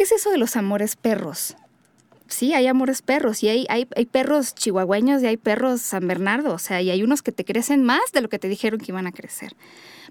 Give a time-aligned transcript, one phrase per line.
[0.00, 1.58] ¿Qué es eso de los amores perros?
[2.26, 6.54] Sí, hay amores perros y hay, hay, hay perros chihuahueños y hay perros San Bernardo,
[6.54, 8.92] o sea, y hay unos que te crecen más de lo que te dijeron que
[8.92, 9.54] iban a crecer.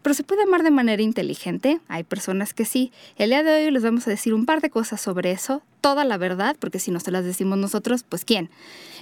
[0.04, 2.92] Pero se puede amar de manera inteligente, hay personas que sí.
[3.16, 6.06] El día de hoy les vamos a decir un par de cosas sobre eso, toda
[6.06, 8.52] la verdad, porque si no se las decimos nosotros, pues ¿quién?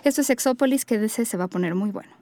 [0.06, 2.14] Esto es Exópolis, que se va a poner muy bueno.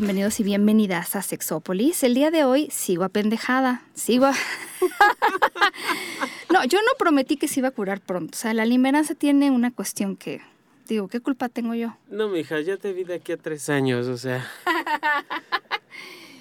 [0.00, 2.04] Bienvenidos y bienvenidas a Sexópolis.
[2.04, 4.32] El día de hoy sigo apendejada, sigo a...
[6.52, 8.36] no, yo no prometí que se iba a curar pronto.
[8.36, 10.40] O sea, la limeranza tiene una cuestión que...
[10.86, 11.96] Digo, ¿qué culpa tengo yo?
[12.08, 14.48] No, mija, ya te vi de aquí a tres años, o sea...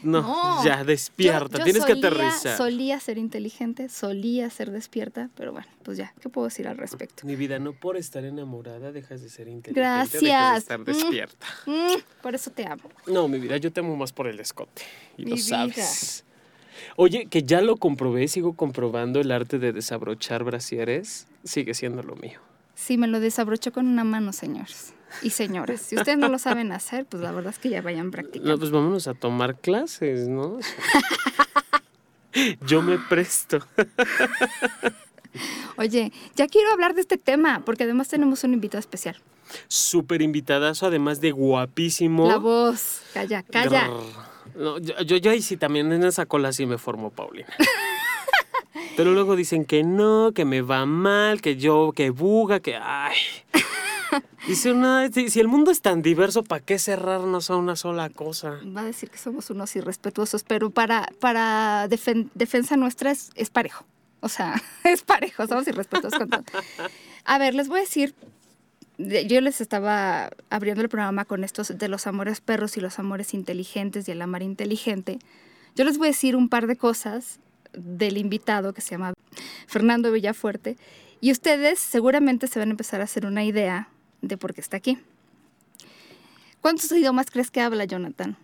[0.03, 2.57] No, ya, despierta, tienes que aterrizar.
[2.57, 7.25] Solía ser inteligente, solía ser despierta, pero bueno, pues ya, ¿qué puedo decir al respecto?
[7.25, 9.79] Mi vida, no por estar enamorada dejas de ser inteligente.
[9.79, 10.21] Gracias.
[10.21, 11.47] Dejas de estar despierta.
[11.65, 12.83] Mm, mm, por eso te amo.
[13.07, 14.83] No, mi vida, yo te amo más por el escote.
[15.17, 16.23] Y lo sabes.
[16.95, 22.15] Oye, que ya lo comprobé, sigo comprobando el arte de desabrochar brasieres, sigue siendo lo
[22.15, 22.39] mío.
[22.75, 25.81] Sí, me lo desabrochó con una mano, señores y señores.
[25.81, 28.51] Si ustedes no lo saben hacer, pues la verdad es que ya vayan practicando.
[28.51, 30.59] No, pues vámonos a tomar clases, ¿no?
[32.67, 33.59] Yo me presto.
[35.77, 39.17] Oye, ya quiero hablar de este tema, porque además tenemos un invitado especial.
[39.67, 42.27] Súper invitadazo, además de guapísimo.
[42.27, 43.89] La voz, calla, calla.
[44.55, 47.53] No, yo, yo, ahí sí también en esa cola sí me formo, Paulina.
[48.97, 53.15] Pero luego dicen que no, que me va mal, que yo, que buga, que ay.
[54.47, 58.59] Dice una, si, el mundo es tan diverso, ¿para qué cerrarnos a una sola cosa?
[58.75, 63.85] Va a decir que somos unos irrespetuosos, pero para, para defensa nuestra es, parejo.
[64.19, 66.43] O sea, es parejo, somos irrespetuosos con todo.
[67.25, 68.15] A ver, les voy a decir,
[68.97, 73.33] yo les estaba abriendo el programa con estos de los amores perros y los amores
[73.33, 75.19] inteligentes y el amar inteligente.
[75.75, 77.39] Yo les voy a decir un par de cosas
[77.73, 79.13] del invitado que se llama
[79.67, 80.77] Fernando Villafuerte
[81.21, 83.89] y ustedes seguramente se van a empezar a hacer una idea
[84.21, 84.97] de por qué está aquí.
[86.61, 88.37] ¿Cuántos idiomas crees que habla Jonathan?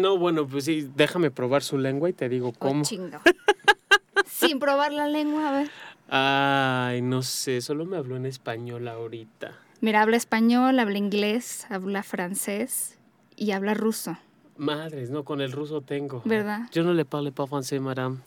[0.00, 2.84] No, bueno, pues sí, déjame probar su lengua y te digo oh, cómo.
[4.26, 5.70] Sin probar la lengua, a ver.
[6.08, 9.58] Ay, no sé, solo me habló en español ahorita.
[9.80, 12.98] Mira, habla español, habla inglés, habla francés
[13.36, 14.16] y habla ruso.
[14.56, 16.22] Madres, no, con el ruso tengo.
[16.24, 16.68] ¿Verdad?
[16.70, 18.18] Yo no le parle pas français, madame.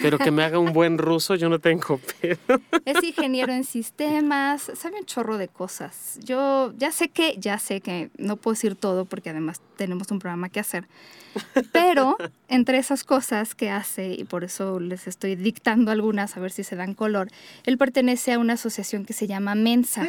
[0.00, 2.36] Pero que me haga un buen ruso, yo no tengo pero.
[2.84, 6.18] Es ingeniero en sistemas, sabe un chorro de cosas.
[6.22, 10.18] Yo ya sé que, ya sé que no puedo decir todo porque además tenemos un
[10.18, 10.88] programa que hacer.
[11.72, 12.16] Pero
[12.48, 16.64] entre esas cosas que hace, y por eso les estoy dictando algunas a ver si
[16.64, 17.28] se dan color,
[17.64, 20.06] él pertenece a una asociación que se llama Mensa.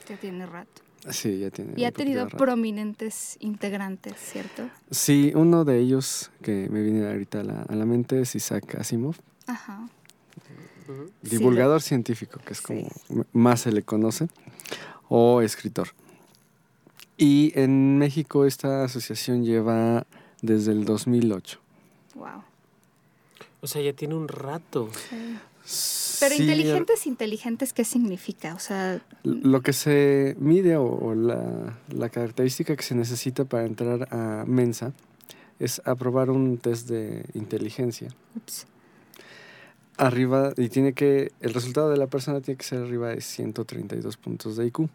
[0.09, 0.81] Ya tiene rato.
[1.09, 1.71] Sí, ya tiene.
[1.77, 4.69] Y ha tenido prominentes integrantes, ¿cierto?
[4.91, 8.75] Sí, uno de ellos que me viene ahorita a la, a la mente es Isaac
[8.75, 9.15] Asimov.
[9.45, 9.87] Ajá
[11.21, 12.87] divulgador científico, que es como
[13.33, 14.27] más se le conoce,
[15.09, 15.89] o escritor.
[17.17, 20.05] Y en México esta asociación lleva
[20.41, 21.59] desde el 2008.
[22.15, 22.43] Wow.
[23.61, 24.89] O sea, ya tiene un rato.
[26.19, 28.53] Pero inteligentes, inteligentes, ¿qué significa?
[28.53, 29.01] O sea...
[29.23, 34.93] Lo que se mide o, la, la, característica que se necesita para entrar a Mensa
[35.59, 38.09] es aprobar un test de inteligencia.
[38.35, 38.67] Ups
[39.97, 44.17] arriba, y tiene que, el resultado de la persona tiene que ser arriba de 132
[44.17, 44.87] puntos de IQ.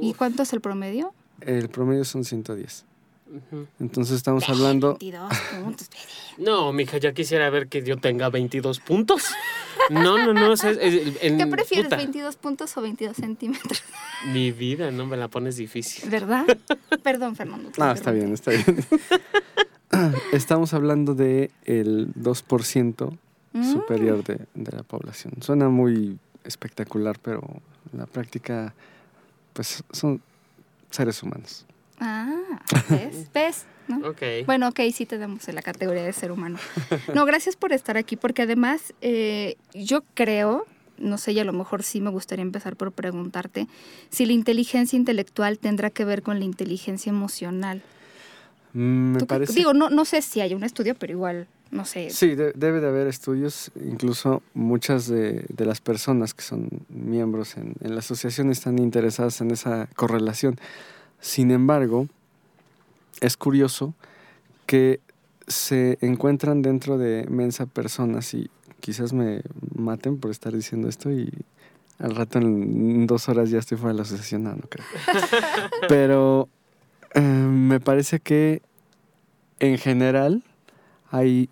[0.00, 1.12] ¿Y cuánto es el promedio?
[1.40, 2.84] El promedio son 110.
[3.30, 3.66] Ujú.
[3.78, 4.98] Entonces estamos hablando...
[5.00, 5.32] 22
[5.62, 5.90] puntos.
[6.36, 9.24] No, mija, ya quisiera ver que yo tenga 22 puntos.
[9.88, 10.52] No, no, no.
[10.52, 13.82] o sea, ¿Qué prefieres, puta, 22 puntos o 22 centímetros?
[14.32, 16.10] Mi vida, no me la pones difícil.
[16.10, 16.44] ¿Verdad?
[17.02, 17.70] Perdón, Fernando.
[17.78, 18.84] Ah, está bien, está bien.
[20.32, 23.16] Estamos hablando de el 2%
[23.52, 23.72] Mm.
[23.72, 25.34] superior de, de la población.
[25.40, 27.42] Suena muy espectacular, pero
[27.92, 28.72] en la práctica,
[29.52, 30.22] pues son
[30.90, 31.66] seres humanos.
[31.98, 32.32] Ah,
[32.88, 33.28] ¿ves?
[33.34, 33.64] ¿Ves?
[33.88, 34.08] ¿No?
[34.08, 34.22] Ok.
[34.46, 36.58] Bueno, ok, sí te damos en la categoría de ser humano.
[37.12, 40.64] No, gracias por estar aquí, porque además eh, yo creo,
[40.96, 43.66] no sé, y a lo mejor sí me gustaría empezar por preguntarte
[44.10, 47.82] si la inteligencia intelectual tendrá que ver con la inteligencia emocional.
[48.74, 49.52] Mm, Me ¿Tú qué- parece...
[49.54, 52.10] Digo, no, no sé si hay un estudio, pero igual, no sé.
[52.10, 53.70] Sí, de- debe de haber estudios.
[53.84, 59.40] Incluso muchas de, de las personas que son miembros en, en la asociación están interesadas
[59.40, 60.56] en esa correlación.
[61.20, 62.06] Sin embargo,
[63.20, 63.94] es curioso
[64.66, 65.00] que
[65.46, 68.50] se encuentran dentro de Mensa personas y
[68.80, 69.42] quizás me
[69.74, 71.30] maten por estar diciendo esto y
[71.98, 74.86] al rato en dos horas ya estoy fuera de la asociación, no, no creo.
[75.88, 76.48] Pero
[77.14, 78.62] eh, me parece que
[79.58, 80.42] en general
[81.10, 81.50] hay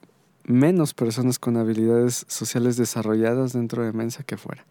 [0.48, 4.64] menos personas con habilidades sociales desarrolladas dentro de Mensa que fuera.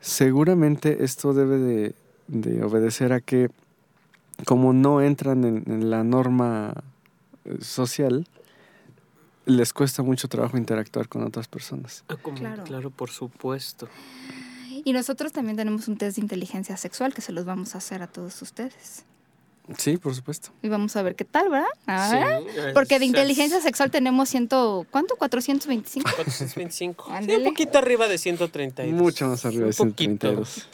[0.00, 1.94] Seguramente esto debe de,
[2.28, 3.50] de obedecer a que
[4.44, 6.74] como no entran en, en la norma
[7.44, 8.26] eh, social,
[9.46, 12.04] les cuesta mucho trabajo interactuar con otras personas.
[12.08, 12.64] Ah, como- Claro.
[12.64, 13.88] claro, por supuesto.
[14.84, 18.02] Y nosotros también tenemos un test de inteligencia sexual que se los vamos a hacer
[18.02, 19.04] a todos ustedes.
[19.78, 20.50] Sí, por supuesto.
[20.62, 21.66] Y vamos a ver qué tal, ¿verdad?
[21.86, 22.66] A Sí, ver.
[22.68, 25.16] es- Porque de inteligencia sexual tenemos ciento, ¿cuánto?
[25.16, 26.10] 425.
[26.16, 27.10] 425.
[27.26, 28.94] Sí, un poquito arriba de 132.
[29.00, 30.28] Mucho más arriba de Un poquito.
[30.44, 30.68] 132.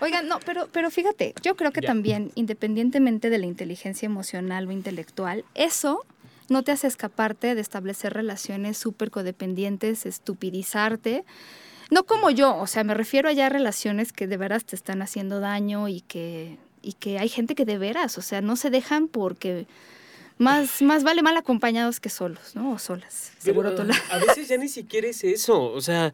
[0.00, 1.88] Oigan, no, pero, pero fíjate, yo creo que Ya.
[1.88, 6.00] también, independientemente de la inteligencia emocional o intelectual, eso
[6.48, 11.24] no te hace escaparte de establecer relaciones súper codependientes, estupidizarte.
[11.90, 15.02] No como yo, o sea, me refiero a ya relaciones que de veras te están
[15.02, 18.70] haciendo daño y que, y que hay gente que de veras, o sea, no se
[18.70, 19.66] dejan porque
[20.36, 22.72] más, más vale mal acompañados que solos, ¿no?
[22.72, 23.32] O solas.
[23.38, 23.94] Seguro Pero.
[24.10, 25.62] A veces ya ni siquiera es eso.
[25.72, 26.12] O sea,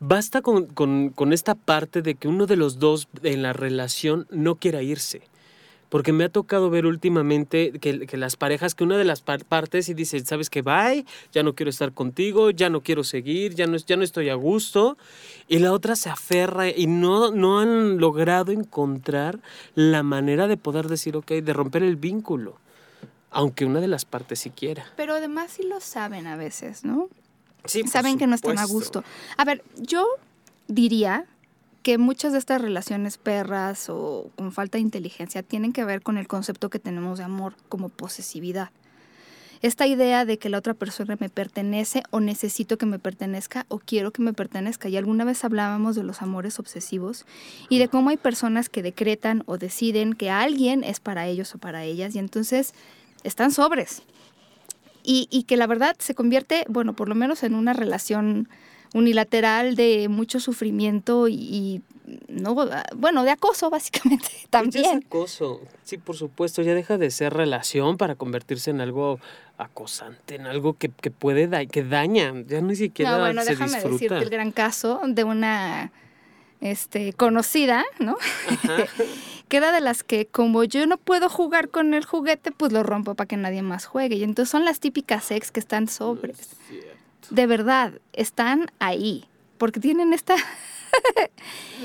[0.00, 4.26] basta con, con- con esta parte de que uno de los dos en la relación
[4.30, 5.22] no quiera irse.
[5.90, 9.44] Porque me ha tocado ver últimamente que, que las parejas, que una de las par-
[9.44, 10.62] partes y dice, ¿sabes qué?
[10.62, 14.28] Bye, ya no quiero estar contigo, ya no quiero seguir, ya no, ya no estoy
[14.30, 14.96] a gusto.
[15.48, 19.40] Y la otra se aferra y no, no han logrado encontrar
[19.74, 22.56] la manera de poder decir, ok, de romper el vínculo.
[23.32, 24.86] Aunque una de las partes sí quiera.
[24.96, 27.08] Pero además sí lo saben a veces, ¿no?
[27.64, 29.04] Sí, saben que no están a gusto.
[29.36, 30.06] A ver, yo
[30.68, 31.26] diría
[31.82, 36.18] que muchas de estas relaciones perras o con falta de inteligencia tienen que ver con
[36.18, 38.70] el concepto que tenemos de amor como posesividad.
[39.62, 43.78] Esta idea de que la otra persona me pertenece o necesito que me pertenezca o
[43.78, 44.88] quiero que me pertenezca.
[44.88, 47.26] Y alguna vez hablábamos de los amores obsesivos
[47.68, 51.58] y de cómo hay personas que decretan o deciden que alguien es para ellos o
[51.58, 52.72] para ellas y entonces
[53.22, 54.02] están sobres.
[55.02, 58.48] Y, y que la verdad se convierte, bueno, por lo menos en una relación
[58.94, 61.82] unilateral de mucho sufrimiento y, y
[62.28, 62.54] no,
[62.96, 65.04] bueno, de acoso básicamente Pues ya es también.
[65.06, 65.60] acoso.
[65.84, 69.20] Sí, por supuesto, ya deja de ser relación para convertirse en algo
[69.58, 73.50] acosante, en algo que, que puede da- que daña, ya ni siquiera No, bueno, se
[73.50, 73.92] déjame disfruta.
[73.92, 75.92] decirte el gran caso de una
[76.60, 78.16] este, conocida, ¿no?
[78.48, 78.84] Ajá.
[79.48, 82.82] que era de las que como yo no puedo jugar con el juguete, pues lo
[82.84, 84.16] rompo para que nadie más juegue.
[84.16, 86.50] Y entonces son las típicas ex que están sobres.
[87.28, 89.24] De verdad, están ahí.
[89.58, 90.34] Porque tienen esta...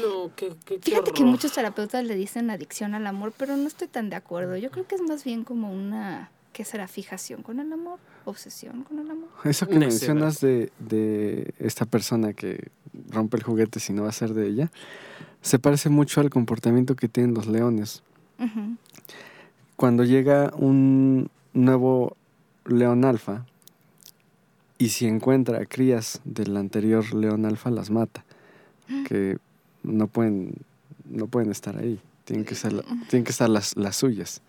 [0.02, 3.68] No, qué, qué, qué Fíjate que muchos terapeutas le dicen adicción al amor, pero no
[3.68, 4.58] estoy tan de acuerdo.
[4.58, 6.32] Yo creo que es más bien como una...
[6.54, 6.88] ¿Qué será?
[6.88, 8.00] ¿Fijación con el amor?
[8.26, 9.30] ¿Obsesión con el amor?
[9.44, 10.16] Eso que Necedad.
[10.16, 12.72] mencionas de, de esta persona que
[13.10, 14.72] rompe el juguete si no va a ser de ella,
[15.42, 18.04] se parece mucho al comportamiento que tienen los leones.
[19.76, 22.18] Cuando llega un nuevo
[22.66, 23.46] león alfa
[24.78, 28.24] y si encuentra crías del anterior león alfa, las mata.
[29.08, 29.38] Que
[29.84, 30.54] no pueden,
[31.06, 32.00] no pueden estar ahí.
[32.26, 34.42] Tienen que, ser, tienen que estar las, las suyas.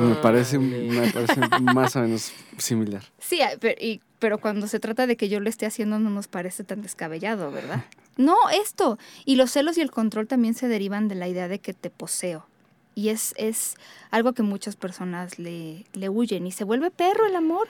[0.00, 3.02] Me parece, me parece más o menos similar.
[3.18, 6.10] Sí, a- pero, y- pero cuando se trata de que yo lo esté haciendo no
[6.10, 7.84] nos parece tan descabellado, ¿verdad?
[8.18, 8.98] No, esto.
[9.26, 11.90] Y los celos y el control también se derivan de la idea de que te
[11.90, 12.46] poseo.
[12.94, 13.74] Y es, es
[14.10, 17.68] algo que muchas personas le, le huyen y se vuelve perro el amor.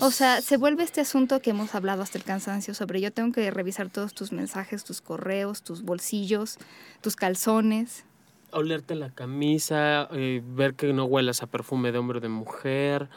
[0.00, 3.32] O sea, se vuelve este asunto que hemos hablado hasta el cansancio sobre yo tengo
[3.32, 6.58] que revisar todos tus mensajes, tus correos, tus bolsillos,
[7.00, 8.04] tus calzones.
[8.52, 13.08] olerte la camisa, eh, ver que no huelas a perfume de hombre o de mujer.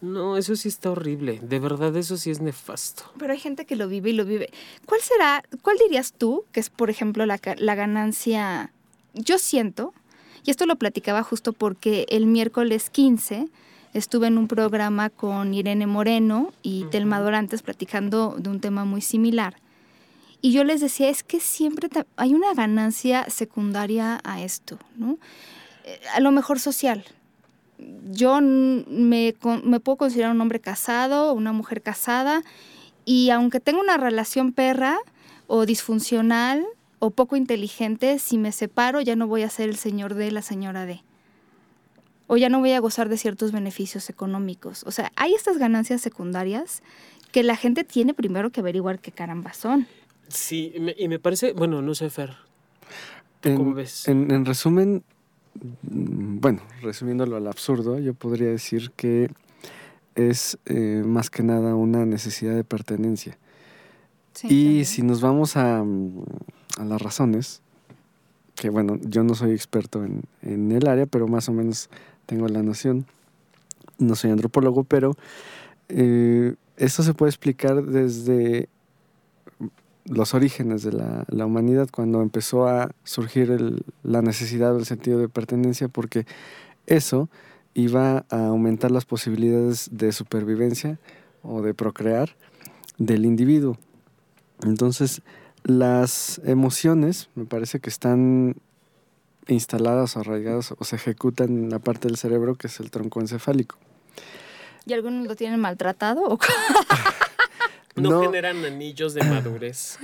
[0.00, 1.40] No, eso sí está horrible.
[1.42, 3.04] De verdad, eso sí es nefasto.
[3.18, 4.50] Pero hay gente que lo vive y lo vive.
[4.84, 8.72] ¿Cuál será, cuál dirías tú que es, por ejemplo, la, la ganancia?
[9.14, 9.94] Yo siento,
[10.44, 13.48] y esto lo platicaba justo porque el miércoles 15
[13.96, 19.00] estuve en un programa con Irene Moreno y Telma Dorantes platicando de un tema muy
[19.00, 19.56] similar.
[20.42, 25.18] Y yo les decía, es que siempre hay una ganancia secundaria a esto, ¿no?
[25.84, 27.04] Eh, A lo mejor social.
[28.10, 29.34] Yo me,
[29.64, 32.42] me puedo considerar un hombre casado, una mujer casada,
[33.04, 34.98] y aunque tenga una relación perra
[35.46, 36.64] o disfuncional
[36.98, 40.42] o poco inteligente, si me separo ya no voy a ser el señor de la
[40.42, 41.02] señora de.
[42.26, 44.82] O ya no voy a gozar de ciertos beneficios económicos.
[44.86, 46.82] O sea, hay estas ganancias secundarias
[47.32, 49.86] que la gente tiene primero que averiguar qué caramba son.
[50.28, 52.36] Sí, y me, y me parece, bueno, no sé, Fer.
[53.40, 54.08] ¿Tú cómo En, ves?
[54.08, 55.04] en- en resumen,
[55.82, 59.30] bueno, resumiéndolo al absurdo, yo podría decir que
[60.16, 63.38] es eh, más que nada una necesidad de pertenencia.
[64.32, 64.84] Sí, y también.
[64.86, 67.62] si nos vamos a, a las razones,
[68.54, 71.88] que bueno, yo no soy experto en, en el área, pero más o menos
[72.26, 73.06] tengo la noción.
[73.98, 75.16] No soy antropólogo, pero
[75.88, 78.68] eh, esto se puede explicar desde
[80.04, 85.18] los orígenes de la, humanidad, cuando empezó a surgir el- la necesidad o el sentido
[85.18, 86.26] de pertenencia, porque
[86.86, 87.28] eso
[87.74, 90.98] iba a aumentar las posibilidades de supervivencia
[91.42, 92.36] o de procrear
[92.98, 93.76] del individuo.
[94.64, 95.22] Entonces,
[95.64, 98.56] las emociones me parece que están
[99.48, 103.20] instaladas o arraigadas o se ejecutan en la parte del cerebro que es el tronco
[103.20, 103.76] encefálico.
[104.86, 106.38] ¿Y algunos lo tienen maltratado?
[107.98, 109.98] No, no- generan anillos de madurez.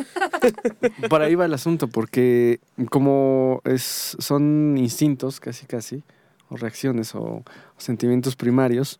[1.11, 2.59] Por ahí va el asunto, porque
[2.89, 6.03] como es, son instintos casi casi,
[6.49, 7.45] o reacciones o, o
[7.77, 8.99] sentimientos primarios,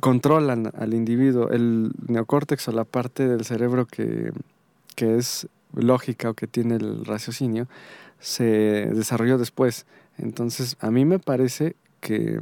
[0.00, 1.48] controlan al individuo.
[1.50, 4.32] El neocórtex o la parte del cerebro que,
[4.94, 7.66] que es lógica o que tiene el raciocinio,
[8.20, 9.86] se desarrolló después.
[10.18, 12.40] Entonces, a mí me parece que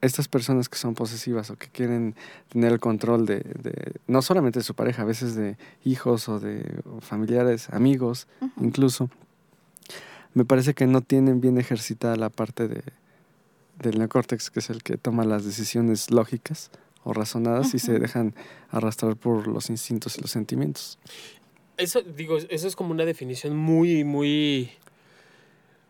[0.00, 2.14] estas personas que son posesivas o que quieren
[2.50, 6.40] tener el control de, de- no solamente de su pareja, a veces de hijos o
[6.40, 6.62] de
[7.00, 8.26] familiares, amigos,
[8.60, 9.08] incluso,
[10.34, 12.82] me parece que no tienen bien ejercitada la parte de,
[13.78, 16.70] del neocórtex, que es el que toma las decisiones lógicas
[17.04, 18.34] o razonadas y se dejan
[18.70, 20.98] arrastrar por los instintos y los sentimientos.
[21.76, 24.70] Eso, digo, eso es como una definición muy, muy,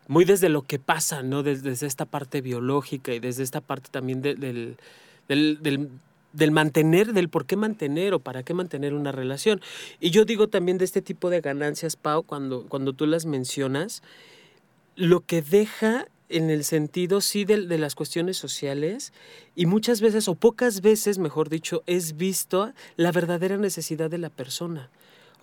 [0.07, 1.43] muy desde lo que pasa, ¿no?
[1.43, 4.77] Desde, esta parte biológica y desde esta parte también de- del,
[5.27, 5.89] del, del,
[6.33, 9.61] del mantener, del por qué mantener o para qué mantener una relación.
[9.99, 14.03] Y yo digo también de este tipo de ganancias, Pau, cuando, cuando tú las mencionas,
[14.95, 19.13] lo que deja en el sentido, sí, de, de las cuestiones sociales
[19.55, 24.29] y muchas veces, o pocas veces, mejor dicho, es visto la verdadera necesidad de la
[24.29, 24.89] persona.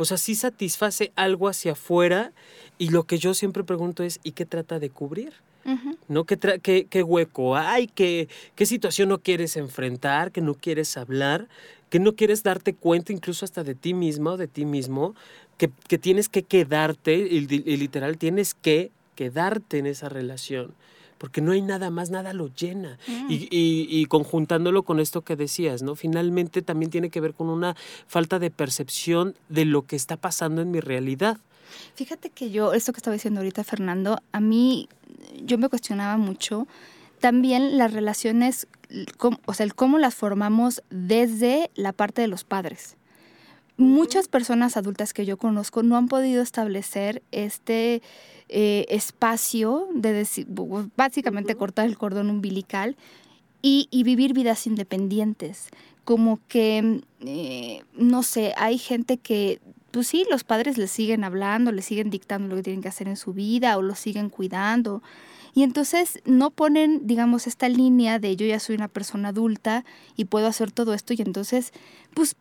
[0.03, 2.33] O sea, sí satisface algo hacia afuera
[2.77, 5.33] y lo que yo siempre pregunto es, ¿y qué trata de cubrir?
[6.09, 6.25] ¿No?
[6.25, 7.87] ¿Qué, tra- qué, qué hueco hay?
[7.87, 10.33] ¿Qué, ¿Qué situación no quieres enfrentar?
[10.33, 11.47] ¿Que no quieres hablar?
[11.89, 15.15] ¿Que no quieres darte cuenta incluso hasta de ti misma o de ti mismo?
[15.59, 20.75] Que, que tienes que quedarte, y, y literal tienes que quedarte en esa relación.
[21.23, 22.99] Porque no hay nada más, nada lo llena.
[23.07, 23.31] Mm.
[23.31, 25.95] Y, y- y conjuntándolo con esto que decías, ¿no?
[25.95, 27.77] Finalmente también tiene que ver con una
[28.09, 31.39] falta de percepción de lo que está pasando en mi realidad.
[31.95, 34.89] Fíjate que yo, esto que estaba diciendo ahorita Fernando, a mí
[35.45, 36.67] yo me cuestionaba mucho
[37.21, 38.67] también las relaciones,
[39.47, 42.97] o sea, el cómo las formamos desde la parte de los padres.
[43.83, 48.01] Muchas personas adultas que yo conozco no han podido establecer este
[48.49, 50.25] eh, espacio de
[50.97, 52.97] básicamente cortar el cordón umbilical
[53.61, 55.67] y, y vivir vidas independientes.
[56.05, 59.61] Como que, eh, no sé, hay gente que,
[59.91, 63.09] pues sí, los padres les siguen hablando, les siguen dictando lo que tienen que hacer
[63.09, 65.03] en su vida o los siguen cuidando.
[65.55, 69.85] Y entonces no ponen, digamos, esta línea de yo ya soy una persona adulta
[70.17, 71.15] y puedo hacer todo esto.
[71.15, 71.73] Y entonces,
[72.15, 72.37] pues,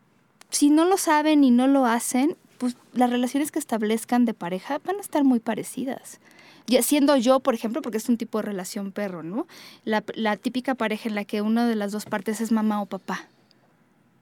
[0.52, 4.80] si no lo saben y no lo hacen, pues las relaciones que establezcan de pareja
[4.86, 6.20] van a estar muy parecidas.
[6.68, 9.48] Ya siendo yo, por ejemplo, porque es un tipo de relación perro, ¿no?
[9.84, 12.86] La, la típica pareja en la que una de las dos partes es mamá o
[12.86, 13.28] papá.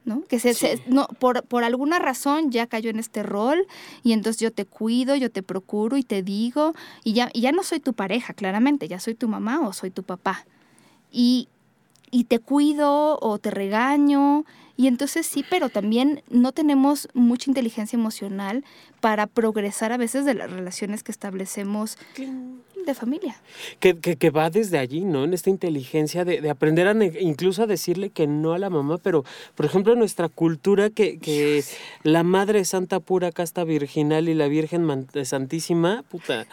[0.05, 0.23] ¿no?
[0.23, 0.83] Que se, se- Sí.
[0.87, 3.67] no, por, por alguna razón ya cayó en este rol
[4.01, 7.51] y entonces yo te cuido, yo te procuro y te digo y ya, y ya
[7.51, 10.45] no soy tu pareja, claramente, ya soy tu mamá o soy tu papá.
[11.11, 11.47] Y
[12.11, 14.45] y te cuido o te regaño.
[14.77, 18.63] Y entonces sí, pero también no tenemos mucha inteligencia emocional
[19.01, 21.97] para progresar a veces de las relaciones que establecemos
[22.85, 23.35] de familia.
[23.79, 25.25] Que, que, que va desde allí, ¿no?
[25.25, 28.97] En esta inteligencia de, de aprender a incluso a decirle que no a la mamá,
[28.99, 29.25] pero
[29.55, 31.63] por ejemplo en nuestra cultura que, que
[32.03, 36.47] la Madre Santa pura, casta virginal y la Virgen Santísima, puta.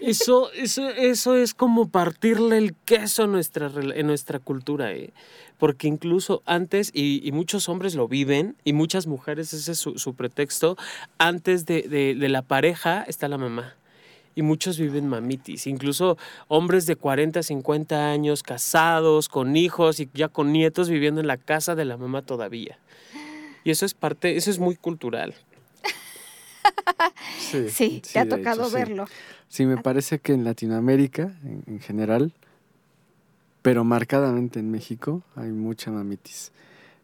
[0.00, 5.12] Eso, eso, eso es como partirle el queso en nuestra, en nuestra cultura, ¿eh?
[5.58, 9.98] Porque incluso antes, y, y muchos hombres lo viven, y muchas mujeres, ese es su,
[9.98, 10.76] su pretexto,
[11.18, 13.74] antes de, de- de la pareja está la mamá.
[14.36, 20.28] Y muchos viven mamitis, incluso hombres de 40, 50 años, casados, con hijos y ya
[20.28, 22.78] con nietos viviendo en la casa de la mamá todavía.
[23.64, 25.34] Y eso es parte, eso es muy cultural.
[27.38, 28.74] Sí, Sí, te ha hecho, tocado sí.
[28.74, 29.04] verlo.
[29.48, 32.32] Sí, me parece que en Latinoamérica, en, en general,
[33.62, 36.52] pero marcadamente en México, hay mucha mamitis.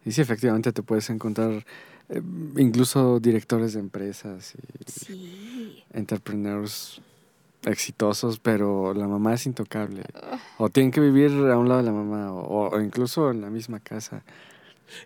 [0.04, 1.64] Y sí, efectivamente te puedes encontrar
[2.10, 2.20] eh,
[2.56, 4.54] incluso directores de empresas
[5.08, 7.00] y entrepreneurs
[7.64, 10.02] exitosos, pero la mamá es intocable.
[10.58, 13.48] O tienen que vivir a un lado de la mamá, o, o incluso en la
[13.50, 14.22] misma casa.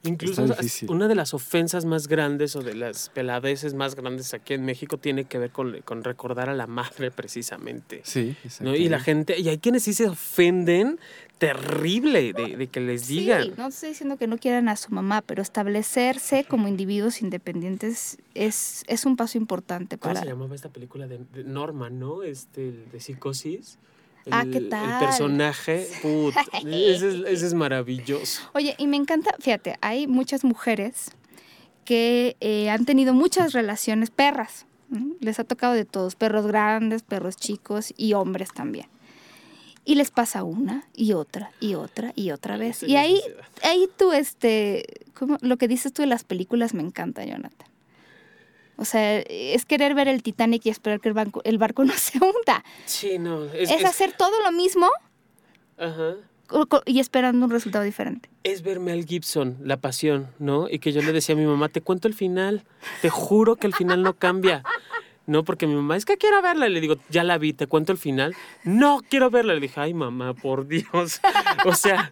[0.03, 0.45] Incluso
[0.89, 4.99] una de las ofensas más grandes o de las peladeces más grandes aquí en México
[4.99, 8.01] tiene que ver con, con recordar a la madre precisamente.
[8.05, 8.75] Sí, ¿no?
[8.75, 10.99] Y la gente, y hay quienes sí se ofenden
[11.39, 13.45] terrible de, de que les digan.
[13.45, 18.19] Sí, no estoy diciendo que no quieran a su mamá, pero establecerse como individuos independientes
[18.35, 20.25] es, es un paso importante ¿Cómo para...
[20.25, 22.23] se llamaba esta película de, de Norma, no?
[22.23, 23.79] Este, de psicosis.
[24.31, 24.99] Ah, El- ¿qué El tal?
[24.99, 28.43] personaje, put, ese, es, ese es maravilloso.
[28.55, 31.11] Oye, y me encanta, fíjate, hay muchas mujeres
[31.85, 34.67] que eh, han tenido muchas relaciones perras.
[34.91, 35.15] ¿no?
[35.21, 38.87] Les ha tocado de todos, perros grandes, perros chicos y hombres también.
[39.85, 42.83] Y les pasa una y otra y otra y otra vez.
[42.83, 43.21] Y ahí,
[43.63, 44.85] ahí tú, este,
[45.41, 47.69] lo que dices tú de las películas me encanta, Jonathan.
[48.81, 51.93] O sea, es querer ver el Titanic y esperar que el, banco- el barco no
[51.95, 52.65] se hunda.
[52.87, 53.45] Sí, no.
[53.47, 54.89] Es, Es, es- hacer todo lo mismo
[55.77, 56.15] ajá.
[56.87, 58.29] y esperando un resultado diferente.
[58.45, 60.69] es verme al Gibson, la pasión, ¿no?
[60.71, 62.65] Y que yo le decía a mi mamá, te cuento el final,
[63.03, 64.63] te juro que el final no cambia.
[65.27, 66.69] No, porque mi mamá, es que quiero verla.
[66.69, 68.35] Y le digo, ya la vi, te cuento el final.
[68.65, 69.53] No, quiero verla.
[69.53, 71.21] Le dije, ay, mamá, por Dios.
[71.67, 72.09] O sea,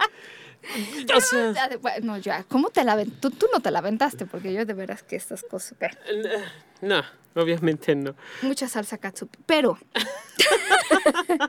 [1.16, 3.10] o sea, de- Bueno, ya, ¿cómo te la ven?
[3.20, 5.78] Tú, tú no te la aventaste, porque yo de veras que estas cosas.
[6.80, 7.02] no,
[7.34, 8.14] obviamente no.
[8.42, 9.34] mucha salsa katsup.
[9.46, 9.78] Pero.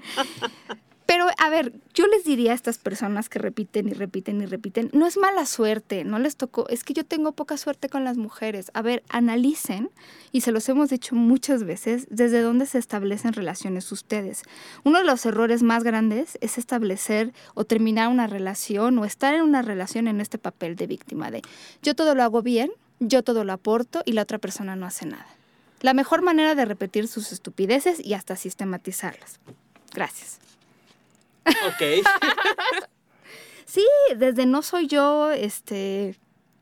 [1.08, 4.90] Pero, a ver, yo les diría a estas personas que repiten y repiten y repiten,
[4.92, 8.18] no es mala suerte, no les tocó, es que yo tengo poca suerte con las
[8.18, 8.72] mujeres.
[8.74, 9.90] A ver, analicen,
[10.34, 14.44] y se los hemos dicho muchas veces, desde dónde se establecen relaciones ustedes.
[14.84, 19.44] Uno de los errores más grandes es establecer o terminar una relación o estar en
[19.44, 21.42] una relación en este papel de víctima de
[21.82, 25.06] yo todo lo hago bien, yo todo lo aporto y la otra persona no hace
[25.06, 25.28] nada.
[25.80, 29.40] La mejor manera de repetir sus estupideces y hasta sistematizarlas.
[29.94, 30.40] Gracias.
[31.68, 32.04] Ok.
[33.66, 36.16] Sí, desde no soy yo, este,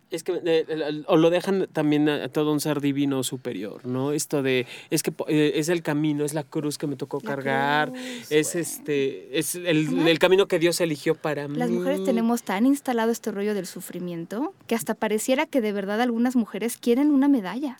[0.09, 4.11] Es que eh, o lo dejan también a, a todo un ser divino superior, ¿no?
[4.11, 7.29] Esto de es que eh, es el camino, es la cruz que me tocó La
[7.29, 8.61] cargar, cruz, es bueno.
[8.61, 11.57] este es el, el camino que Dios eligió para mí.
[11.57, 16.01] las mujeres tenemos tan instalado este rollo del sufrimiento que hasta pareciera que de verdad
[16.01, 17.77] algunas mujeres quieren una medalla.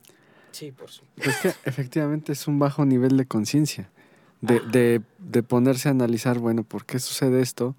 [0.52, 1.24] Sí, por supuesto.
[1.24, 3.90] Pues que efectivamente es un bajo nivel de conciencia.
[4.42, 7.76] De, de, de ponerse a analizar, bueno, ¿por qué sucede esto?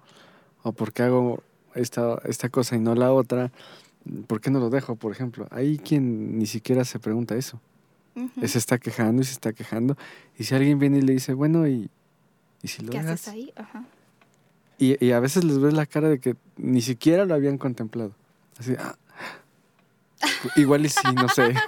[0.63, 1.43] ¿O por qué hago
[1.75, 3.51] esta, esta cosa y no la otra?
[4.27, 5.47] ¿Por qué no lo dejo, por ejemplo?
[5.51, 7.59] Hay quien ni siquiera se pregunta eso.
[8.15, 8.47] Ujú.
[8.47, 9.95] Se está quejando y se está quejando.
[10.37, 11.89] Y si alguien viene y le dice, bueno, ¿y,
[12.63, 13.21] y si lo ¿Qué dejas?
[13.21, 13.53] haces ahí?
[13.55, 13.85] Ajá.
[14.79, 18.11] Y, y a veces les ves la cara de que ni siquiera lo habían contemplado.
[18.59, 18.95] Así, ah,
[20.55, 21.53] igual y sí, no sé.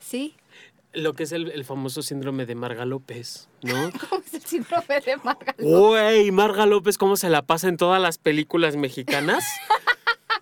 [0.00, 0.34] Sí.
[0.94, 3.74] Lo que es el, el famoso síndrome de Marga López, ¿no?
[4.10, 5.54] ¿Cómo es el síndrome de Marga?
[5.58, 9.44] Güey, Marga López, ¿cómo se la pasa en todas las películas mexicanas?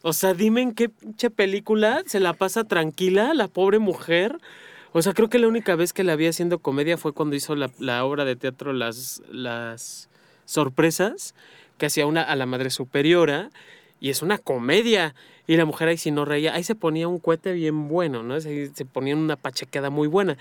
[0.03, 4.39] O sea, dime en qué pinche película se la pasa tranquila la pobre mujer.
[4.93, 7.55] O sea, creo que la única vez que la vi haciendo comedia fue cuando hizo
[7.55, 10.09] la, la obra de teatro Las, las
[10.45, 11.35] Sorpresas,
[11.79, 13.51] que hacía una a la madre superiora,
[14.03, 15.15] y es una comedia.
[15.47, 18.41] Y la mujer ahí si no reía, ahí se ponía un cohete bien bueno, ¿no?
[18.41, 20.37] Se, se ponía una pachequeda muy buena.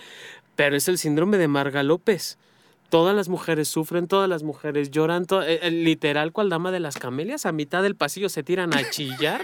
[0.56, 2.40] Pero es el síndrome de Marga López.
[2.90, 6.98] Todas las mujeres sufren, todas las mujeres lloran, eh, eh, literal cual dama de las
[6.98, 9.42] camelias, a mitad del pasillo se tiran a chillar.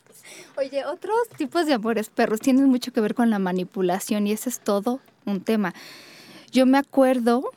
[0.56, 4.48] Oye, otros tipos de amores perros tienen mucho que ver con la manipulación y ese
[4.48, 5.74] es todo un tema.
[6.52, 7.50] Yo me acuerdo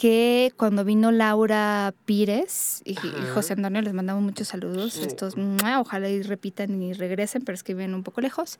[0.00, 2.96] que cuando vino Laura Pires y, y.
[3.34, 4.94] José Antonio, les mandamos muchos saludos.
[4.94, 5.02] Sí.
[5.02, 5.34] Estos,
[5.78, 8.58] ojalá y repitan y regresen, pero es que viven un poco lejos.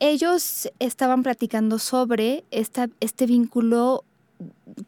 [0.00, 4.04] Ellos estaban platicando sobre esta, este vínculo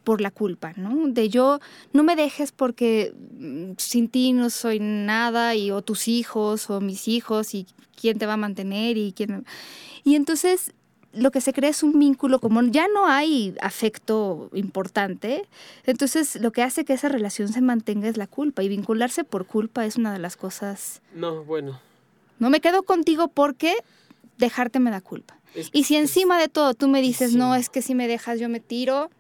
[0.02, 1.08] por la culpa, ¿no?
[1.08, 1.60] De yo,
[1.92, 6.80] no me dejes porque mm, sin ti no soy nada, y o tus hijos, o
[6.80, 7.66] mis hijos, y
[8.00, 9.44] quién te va a mantener, y quién...
[10.04, 10.72] Y entonces
[11.16, 15.44] lo que se crea es un vínculo, como ya no hay afecto importante,
[15.85, 19.46] entonces lo que hace que esa relación se mantenga es la culpa, y vincularse por
[19.46, 21.00] culpa es una de las cosas...
[21.14, 21.81] No, bueno.
[22.38, 23.74] No me quedo contigo porque
[24.38, 25.38] dejarte me da culpa.
[25.55, 28.07] es- Y si es- encima de todo tú me dices, no, es que si me
[28.09, 29.11] dejas yo me tiro,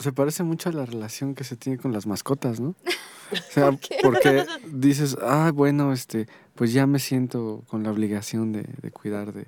[0.00, 2.74] Se parece mucho a la relación que se tiene con las mascotas, ¿no?
[3.32, 8.62] O sea, porque dices, ah, bueno, este, pues ya me siento con la obligación de,
[8.82, 9.46] de cuidar de,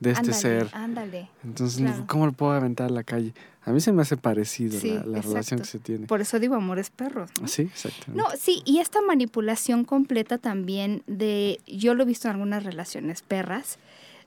[0.00, 0.68] de este ándale, ser.
[0.72, 1.30] ándale.
[1.44, 2.04] Entonces, claro.
[2.06, 3.34] ¿cómo lo puedo aventar a la calle?
[3.64, 5.62] A mí se me hace parecido Sí, la, la relación exacto.
[5.62, 6.06] que se tiene.
[6.06, 7.30] Por eso digo amores perros.
[7.40, 7.48] ¿no?
[7.48, 8.12] Sí, exactamente.
[8.22, 13.22] No, sí, y esta manipulación completa también de, yo lo he visto en algunas relaciones
[13.22, 13.78] perras,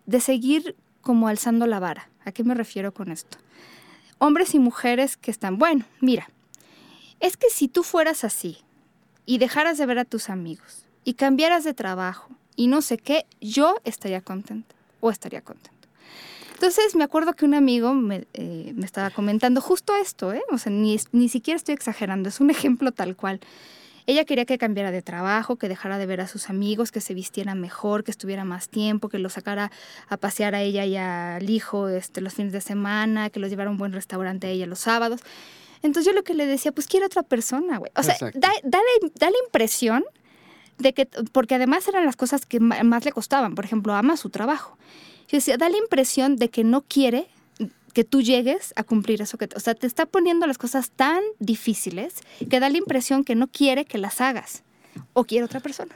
[0.05, 2.09] de seguir como alzando la vara.
[2.25, 3.37] ¿A qué me refiero con esto?
[4.19, 6.29] Hombres y mujeres que están, bueno, mira,
[7.19, 8.57] es que si tú fueras así
[9.25, 13.25] y dejaras de ver a tus amigos y cambiaras de trabajo y no sé qué,
[13.39, 15.81] yo estaría contenta o estaría contento.
[16.53, 20.43] Entonces me acuerdo que un amigo me, eh, me estaba comentando justo esto, ¿eh?
[20.51, 23.39] O sea, ni, ni siquiera estoy exagerando, es un ejemplo tal cual.
[24.07, 27.13] Ella quería que cambiara de trabajo, que dejara de ver a sus amigos, que se
[27.13, 29.71] vistiera mejor, que estuviera más tiempo, que lo sacara
[30.07, 33.69] a pasear a ella y al hijo este, los fines de semana, que los llevara
[33.69, 35.21] a un buen restaurante a ella los sábados.
[35.83, 37.91] Entonces yo lo que le decía, pues quiere otra persona, güey.
[37.95, 40.03] O sea, da, da la, da la impresión
[40.81, 43.55] de que, porque además eran las cosas que más le costaban.
[43.55, 44.77] Por ejemplo, ama su trabajo.
[45.27, 47.27] Yo decía, da la impresión de que no quiere
[47.93, 51.21] que tú llegues a cumplir eso que, o sea, te está poniendo las cosas tan
[51.39, 52.15] difíciles
[52.49, 54.63] que da la impresión que no quiere que las hagas
[55.13, 55.95] o quiere otra persona.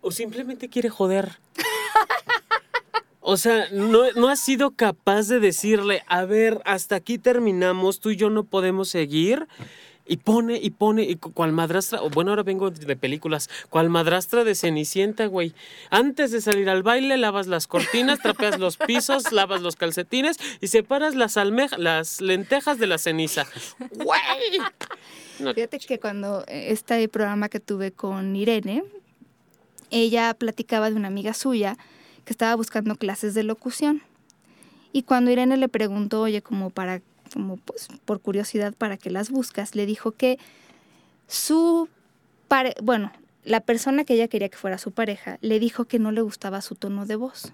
[0.00, 1.38] O simplemente quiere joder.
[3.26, 8.10] O sea, no, no has sido capaz de decirle, a ver, hasta aquí terminamos, tú
[8.10, 9.48] y yo no podemos seguir.
[10.06, 13.88] Y pone, y pone, y cu- cual madrastra, o bueno, ahora vengo de películas, cual
[13.88, 15.54] madrastra de Cenicienta, güey.
[15.88, 20.66] Antes de salir al baile, lavas las cortinas, trapeas los pisos, lavas los calcetines y
[20.66, 23.46] separas las, almeja, las lentejas de la ceniza.
[23.92, 24.20] ¡Güey!
[25.40, 28.84] No, Fíjate que cuando eh, este programa que tuve con Irene,
[29.90, 31.76] ella platicaba de una amiga suya
[32.24, 34.02] que estaba buscando clases de locución.
[34.92, 37.00] Y cuando Irene le preguntó, oye, como para,
[37.34, 39.74] como pues por curiosidad, ¿para qué las buscas?
[39.74, 40.38] Le dijo que
[41.26, 41.88] su
[42.48, 43.12] pare bueno,
[43.44, 46.62] la persona que ella quería que fuera su pareja, le dijo que no le gustaba
[46.62, 47.52] su tono de voz.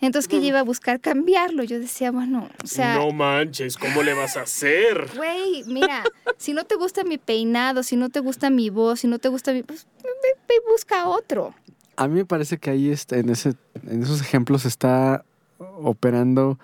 [0.00, 1.62] Entonces que ella iba a buscar cambiarlo.
[1.62, 5.08] Yo decía, bueno, o sea, no manches, ¿cómo le vas a hacer?
[5.16, 6.02] Güey, mira,
[6.38, 9.28] si no te gusta mi peinado, si no te gusta mi voz, si no te
[9.28, 9.62] gusta mi...
[9.62, 10.08] Pues ve,
[10.48, 11.54] ve y busca otro.
[11.94, 13.54] A mí me parece que ahí está, en, ese,
[13.86, 15.24] en esos ejemplos está
[15.58, 16.58] operando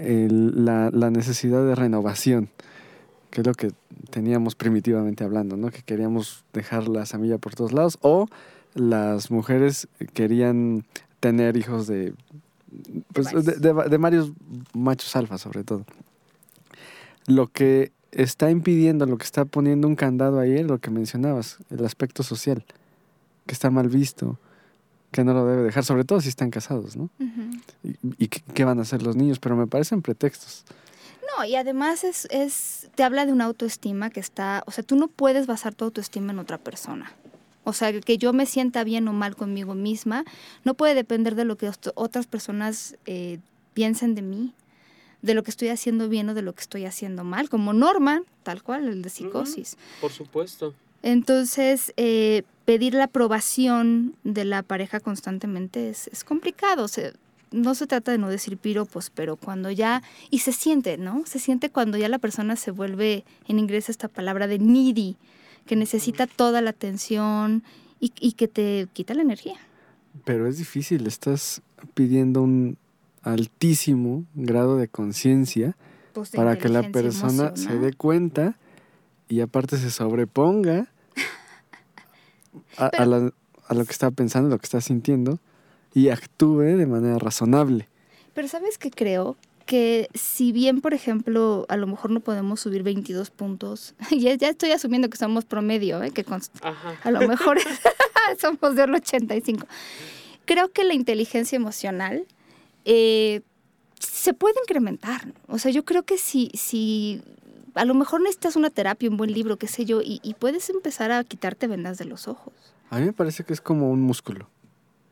[0.00, 2.48] el- la, la necesidad de renovación,
[3.30, 3.72] que es lo que
[4.10, 5.70] teníamos primitivamente hablando, ¿no?
[5.70, 8.26] Que queríamos dejar la semilla por todos lados, o
[8.74, 10.84] las mujeres querían
[11.20, 12.14] tener hijos de,
[13.12, 14.32] pues, de, de de varios
[14.74, 15.84] machos alfa, sobre todo.
[17.26, 21.58] Lo que está impidiendo, lo que está poniendo un candado ahí es lo que mencionabas,
[21.70, 22.64] el aspecto social,
[23.46, 24.38] que está mal visto,
[25.10, 27.10] que no lo debe dejar, sobre todo si están casados, ¿no?
[27.82, 29.38] ¿Y, y qué, qué van a hacer los niños?
[29.38, 30.64] Pero me parecen pretextos.
[31.36, 34.96] No, y además es, es, te habla de una autoestima que está, o sea, tú
[34.96, 37.12] no puedes basar tu autoestima en otra persona.
[37.64, 40.24] O sea, que yo me sienta bien o mal conmigo misma,
[40.64, 43.38] no puede depender de lo que otras personas eh,
[43.74, 44.54] piensen de mí,
[45.22, 48.24] de lo que estoy haciendo bien o de lo que estoy haciendo mal, como Norman,
[48.42, 49.76] tal cual, el de psicosis.
[50.00, 50.74] Por supuesto.
[51.02, 56.84] Entonces, eh, pedir la aprobación de la pareja constantemente es, es complicado.
[56.84, 57.12] O sea,
[57.50, 61.24] no se trata de no decir piropos, pero cuando ya, y se siente, ¿no?
[61.26, 65.16] Se siente cuando ya la persona se vuelve, en inglés esta palabra de needy,
[65.66, 67.62] que necesita toda la atención
[67.98, 69.56] y, y que te quita la energía.
[70.24, 71.62] Pero es difícil, estás
[71.94, 72.76] pidiendo un
[73.22, 75.76] altísimo grado de conciencia
[76.12, 78.56] Pues, para que la persona se dé cuenta
[79.30, 80.88] y aparte se sobreponga
[82.76, 83.32] a, a Pero- la-
[83.68, 85.38] a lo que está pensando, lo que está sintiendo
[85.94, 87.88] y actúe de manera razonable.
[88.34, 92.82] Pero sabes que creo que si bien, por ejemplo, a lo mejor no podemos subir
[92.82, 96.10] 22 puntos, ya, ya estoy asumiendo que somos promedio, ¿eh?
[96.10, 96.24] que
[96.62, 96.96] Ajá.
[97.04, 97.58] a lo mejor
[98.40, 99.66] somos de 85.
[100.44, 102.26] Creo que la inteligencia emocional
[102.84, 103.42] eh,
[104.00, 105.32] se puede incrementar.
[105.46, 107.22] O sea, yo creo que si, si
[107.80, 110.68] a lo mejor necesitas una terapia, un buen libro, qué sé yo, y, y puedes
[110.68, 112.52] empezar a quitarte vendas de los ojos.
[112.90, 114.50] A mí me parece que es como un músculo.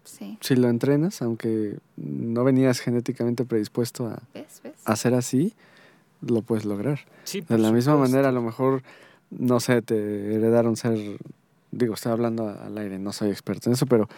[0.04, 0.36] Sí.
[0.42, 4.60] Si lo entrenas, aunque no venías genéticamente predispuesto a, ¿Ves?
[4.62, 4.74] ¿Ves?
[4.84, 5.54] a ser así,
[6.20, 7.00] lo puedes lograr.
[7.24, 8.82] Sí, De la misma manera, a lo mejor,
[9.30, 10.98] no sé, te heredaron ser,
[11.70, 14.10] digo, estoy hablando al aire, no soy experto en eso, pero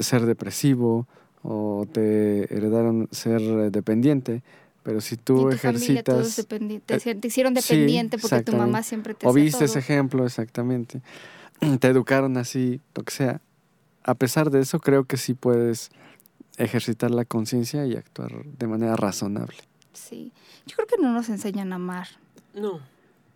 [0.00, 1.06] ser depresivo
[1.44, 4.42] o te heredaron ser dependiente,
[4.86, 8.18] pero si tú tu familia todos ejercitas dependi- te, eh, hicieron- te hicieron sí, dependiente
[8.18, 11.02] porque tu mamá siempre te o viste ese ejemplo, exactamente,
[11.80, 13.40] te educaron así, lo que sea,
[14.04, 15.90] a pesar de eso, creo que sí puedes
[16.56, 19.56] ejercitar la conciencia y actuar de manera razonable.
[19.92, 20.32] Sí.
[20.66, 22.06] Yo creo que no nos enseñan a amar.
[22.54, 22.80] No,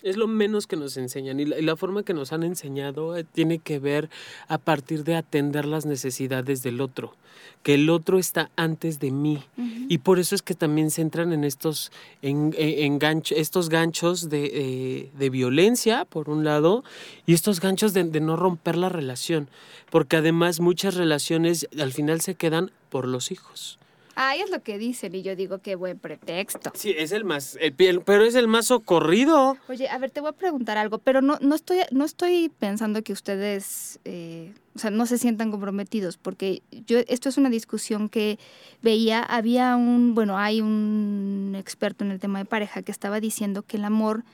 [0.03, 1.41] es lo menos que nos enseñan.
[1.41, 4.09] Y la, y la forma que nos han enseñado eh, tiene que ver
[4.49, 7.15] a partir de atender las necesidades del otro.
[7.63, 9.43] Que el otro está antes de mí.
[9.89, 13.69] Y por eso es que también se entran en estos, en, en- en gancho- estos
[13.69, 16.85] ganchos de, eh, de violencia, por un lado,
[17.27, 19.49] y estos ganchos de, de no romper la relación.
[19.91, 23.79] Porque además muchas relaciones al final se quedan por los hijos.
[24.17, 26.73] Ay, es lo que dicen y yo digo qué buen pretexto.
[26.75, 29.57] Sí, es el más, el, el- pero es el más socorrido.
[29.69, 33.03] Oye, a ver, te voy a preguntar algo, pero no, no, estoy, no estoy pensando
[33.03, 38.09] que ustedes, eh, o sea, no se sientan comprometidos, porque yo, esto es una discusión
[38.09, 38.39] que
[38.83, 43.63] veía, había un, bueno, hay un experto en el tema de pareja que estaba diciendo
[43.63, 44.25] que el amor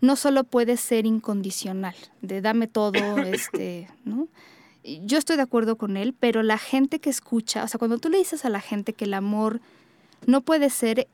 [0.00, 4.28] no solo puede ser incondicional, de dame todo, este, ¿no?
[4.82, 8.08] Yo estoy de acuerdo con él, pero la gente que escucha, o sea, cuando tú
[8.08, 9.60] le dices a la gente que el amor
[10.26, 11.08] no puede ser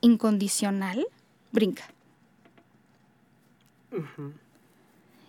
[0.00, 1.06] incondicional,
[1.52, 1.84] brinca.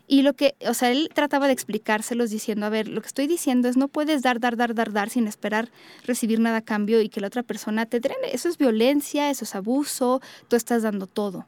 [0.07, 3.27] Y lo que, o sea, él trataba de explicárselos diciendo, a ver, lo que estoy
[3.27, 5.69] diciendo es no puedes dar, dar, dar, dar, dar sin esperar
[6.05, 8.27] recibir nada a cambio y que la otra persona te drene.
[8.33, 11.47] Eso es violencia, eso es abuso, tú estás dando todo.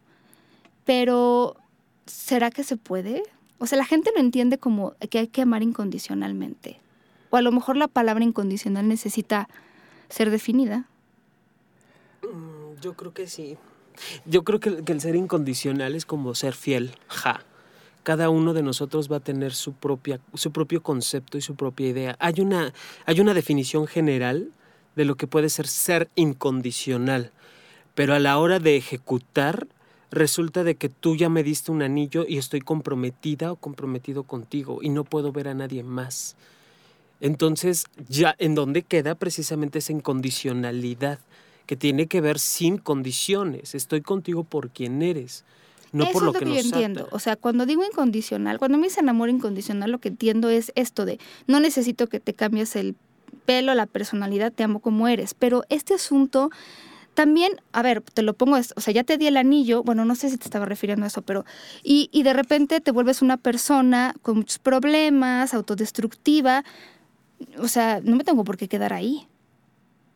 [0.86, 1.58] Pero,
[2.06, 3.24] ¿será que se puede?
[3.60, 6.80] O sea, la gente lo entiende como que hay que amar incondicionalmente.
[7.30, 9.48] O a lo mejor la palabra incondicional necesita
[10.10, 10.88] ser definida.
[12.22, 13.58] Mm, Yo creo que sí.
[14.26, 16.96] Yo creo que, que el ser incondicional es como ser fiel.
[17.08, 17.44] Ja.
[18.04, 21.88] Cada uno de nosotros va a tener su, propia, su propio concepto y su propia
[21.88, 22.16] idea.
[22.20, 22.74] Hay una,
[23.06, 24.50] hay una definición general
[24.96, 27.32] de lo que puede ser ser incondicional,
[27.96, 29.68] pero a la hora de ejecutar
[30.13, 34.80] resulta de que tú ya me diste un anillo y estoy comprometida o comprometido contigo
[34.82, 36.36] y no puedo ver a nadie más.
[37.19, 41.19] Entonces, ya en dónde queda precisamente esa incondicionalidad
[41.65, 43.76] que tiene que ver sin condiciones.
[43.76, 45.45] Estoy contigo por quien eres,
[45.91, 47.02] no Eso por lo es lo que, que, yo nos entiendo.
[47.06, 47.15] ata.
[47.15, 51.06] O sea, cuando digo incondicional, cuando me dicen amor incondicional, lo que entiendo es esto
[51.06, 52.95] de no necesito que te cambies el
[53.45, 55.34] pelo, la personalidad, te amo como eres.
[55.34, 56.49] Pero este asunto
[57.13, 60.15] también, a ver, te lo pongo, o sea, ya te di el anillo, bueno, no
[60.15, 61.45] sé si te estaba refiriendo a eso, pero,
[61.84, 66.63] y, y de repente te vuelves una persona con muchos problemas, autodestructiva,
[67.60, 69.28] o sea, no me tengo por qué quedar ahí.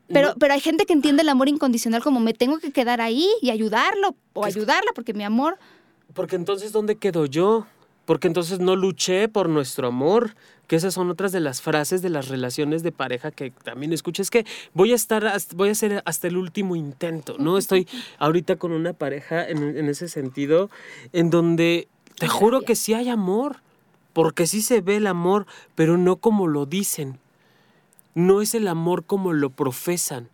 [0.10, 3.27] Pero, pero hay gente que entiende el amor incondicional como me tengo que quedar ahí
[3.41, 5.57] y ayudarlo o ayudarla porque mi amor
[6.13, 7.67] Porque entonces, ¿dónde quedo yo?
[8.08, 10.34] Porque entonces no luché por nuestro amor.
[10.65, 14.22] Que esas son otras de las frases de las relaciones de pareja que también escucho.
[14.22, 17.58] Es que voy a estar, hasta- voy a hacer hasta el último intento, ¿no?
[17.60, 20.70] Estoy ahorita con una pareja en, en ese sentido,
[21.13, 23.58] en donde te juro que sí hay amor.
[24.13, 27.20] Porque sí se ve el amor, pero no como lo dicen.
[28.15, 30.30] No es el amor como lo profesan.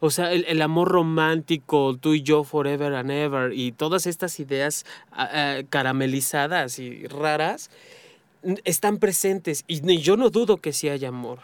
[0.00, 4.38] O sea, el, el amor romántico, tú y yo forever and ever, y todas estas
[4.38, 7.70] ideas ah, caramelizadas y raras,
[8.64, 9.64] están presentes.
[9.66, 11.40] Y yo no dudo que sí haya amor.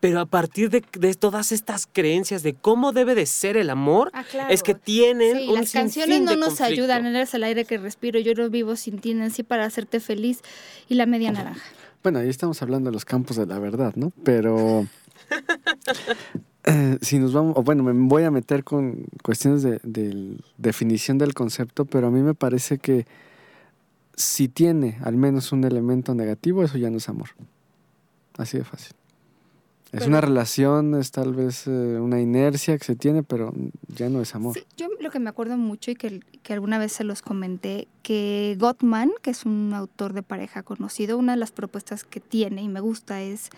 [0.00, 4.10] Pero a partir de, de todas estas creencias de cómo debe de ser el amor,
[4.14, 4.52] Ah, claro.
[4.52, 6.72] es que tienen Sí, un las canciones no de nos conflicto.
[6.72, 10.40] ayudan, eres el aire que respiro, yo no vivo sin ti, Nancy, para hacerte feliz
[10.88, 11.62] y la media naranja.
[12.02, 14.10] Bueno, ahí estamos hablando de los campos de la verdad, ¿no?
[14.24, 14.88] Pero
[16.64, 21.18] eh, si nos vamos, o bueno, me voy a meter con cuestiones de, de definición
[21.18, 23.06] del concepto, pero a mí me parece que
[24.14, 27.30] si tiene al menos un elemento negativo, eso ya no es amor.
[28.38, 28.94] Así de fácil.
[29.86, 31.70] Es Pero- una relación, es tal vez eh,
[32.00, 33.52] una inercia que se tiene, pero
[33.88, 34.54] ya no es amor.
[34.54, 37.88] Sí, yo lo que me acuerdo mucho y que, que alguna vez se los comenté,
[38.02, 42.62] que Gottman, que es un autor de pareja conocido, una de las propuestas que tiene
[42.62, 43.50] y me gusta es,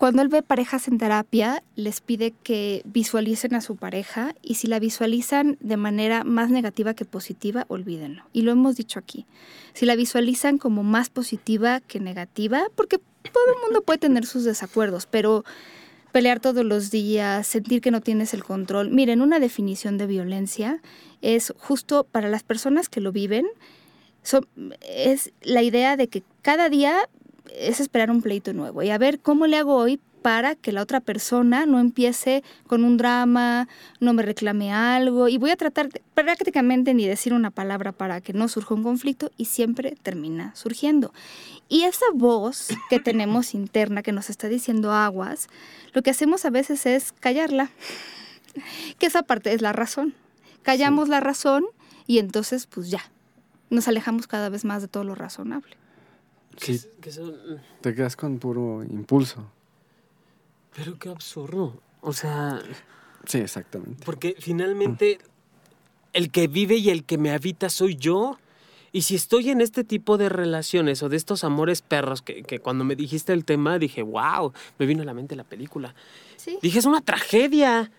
[0.00, 4.66] cuando él ve parejas en terapia, les pide que visualicen a su pareja y si
[4.66, 8.24] la visualizan de manera más negativa que positiva, olvídenlo.
[8.32, 9.26] Y lo hemos dicho aquí.
[9.74, 14.44] Si la visualizan como más positiva que negativa, porque todo el mundo puede tener sus
[14.44, 15.44] desacuerdos, pero
[16.12, 18.90] pelear todos los días, sentir que no tienes el control.
[18.90, 20.80] Miren, una definición de violencia
[21.20, 23.46] es justo para las personas que lo viven,
[24.80, 27.06] es la idea de que cada día
[27.54, 30.82] es esperar un pleito nuevo y a ver cómo le hago hoy para que la
[30.82, 33.68] otra persona no empiece con un drama,
[34.00, 38.32] no me reclame algo y voy a tratar prácticamente ni decir una palabra para que
[38.32, 41.12] no surja un conflicto y siempre termina surgiendo.
[41.68, 45.48] Y esa voz que tenemos interna que nos está diciendo aguas,
[45.92, 47.70] lo que hacemos a veces es callarla,
[48.98, 50.14] que esa parte es la razón.
[50.62, 51.64] Callamos la razón
[52.06, 53.10] y entonces pues ya,
[53.70, 55.79] nos alejamos cada vez más de todo lo razonable.
[56.56, 56.80] Sí,
[57.80, 59.50] te quedas con puro impulso.
[60.74, 61.80] Pero qué absurdo.
[62.00, 62.60] O sea.
[63.26, 64.04] Sí, exactamente.
[64.04, 65.18] Porque finalmente
[66.12, 68.38] el que vive y el que me habita soy yo.
[68.92, 72.82] Y si estoy en este tipo de relaciones o de estos amores perros, que, cuando
[72.82, 75.94] me dijiste el tema dije, wow, me vino a la mente la película.
[76.36, 76.58] ¿Sí?
[76.60, 77.92] Dije, es una tragedia.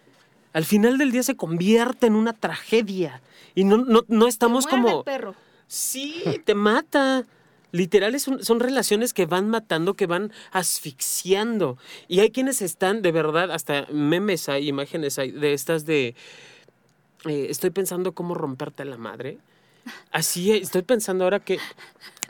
[0.52, 3.22] Al final del día se convierte en una tragedia.
[3.56, 5.00] Y no, no, no estamos como.
[5.00, 5.36] El perro.
[5.68, 7.26] Sí, te mata.
[7.72, 11.78] Literal, son, relaciones que van matando, que van asfixiando.
[12.08, 16.16] Y hay quienes están, de verdad, hasta memes hay, imágenes hay, de estas de...
[17.26, 19.38] Eh, estoy pensando cómo romperte la madre.
[20.12, 21.60] Así, estoy pensando ahora que...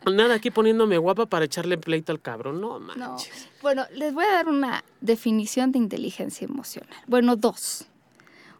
[0.06, 2.60] Nada, aquí poniéndome guapa para echarle pleito al cabrón.
[2.60, 3.48] No, manches.
[3.62, 6.98] Bueno, les voy a dar una definición de inteligencia emocional.
[7.06, 7.86] Bueno, dos.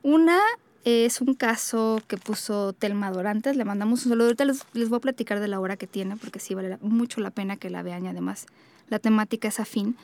[0.04, 0.40] Una
[0.84, 4.28] es un caso que puso Telma Dorantes, le mandamos un saludo.
[4.28, 7.32] Ahorita les, voy a platicar de la obra que tiene, porque sí vale mucho la
[7.32, 8.48] pena que la vean y además
[8.90, 9.96] la temática es afín.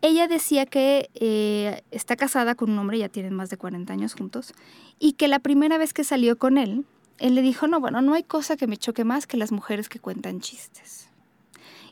[0.00, 4.14] Ella decía que eh, está casada con un hombre, ya tienen más de 40 años
[4.14, 4.54] juntos,
[4.98, 6.84] y que la primera vez que salió con él,
[7.18, 9.88] él le dijo, no, bueno, no hay cosa que me choque más que las mujeres
[9.88, 11.08] que cuentan chistes.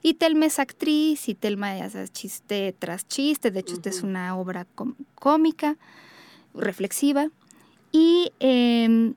[0.03, 4.37] Y Telma es actriz y Telma hace chiste tras chiste, de hecho esta es una
[4.37, 4.67] obra
[5.17, 5.77] cómica,
[6.55, 7.31] reflexiva.
[7.97, 9.15] Y em,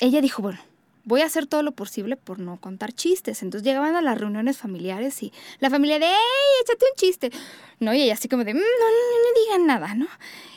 [0.00, 0.58] ella dijo, bueno,
[1.04, 3.40] voy a hacer todo lo posible por no contar chistes.
[3.44, 6.12] Entonces llegaban a las reuniones familiares y la familia de, ¡ey,
[6.60, 7.30] échate un chiste!
[7.78, 7.94] ¿No?
[7.94, 10.08] Y ella así como de, mm, no, digan nada, ¿no?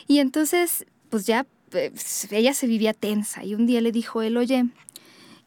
[0.08, 4.36] Y entonces, pues ya, pues, ella se vivía tensa y un día le dijo él,
[4.36, 4.64] oye,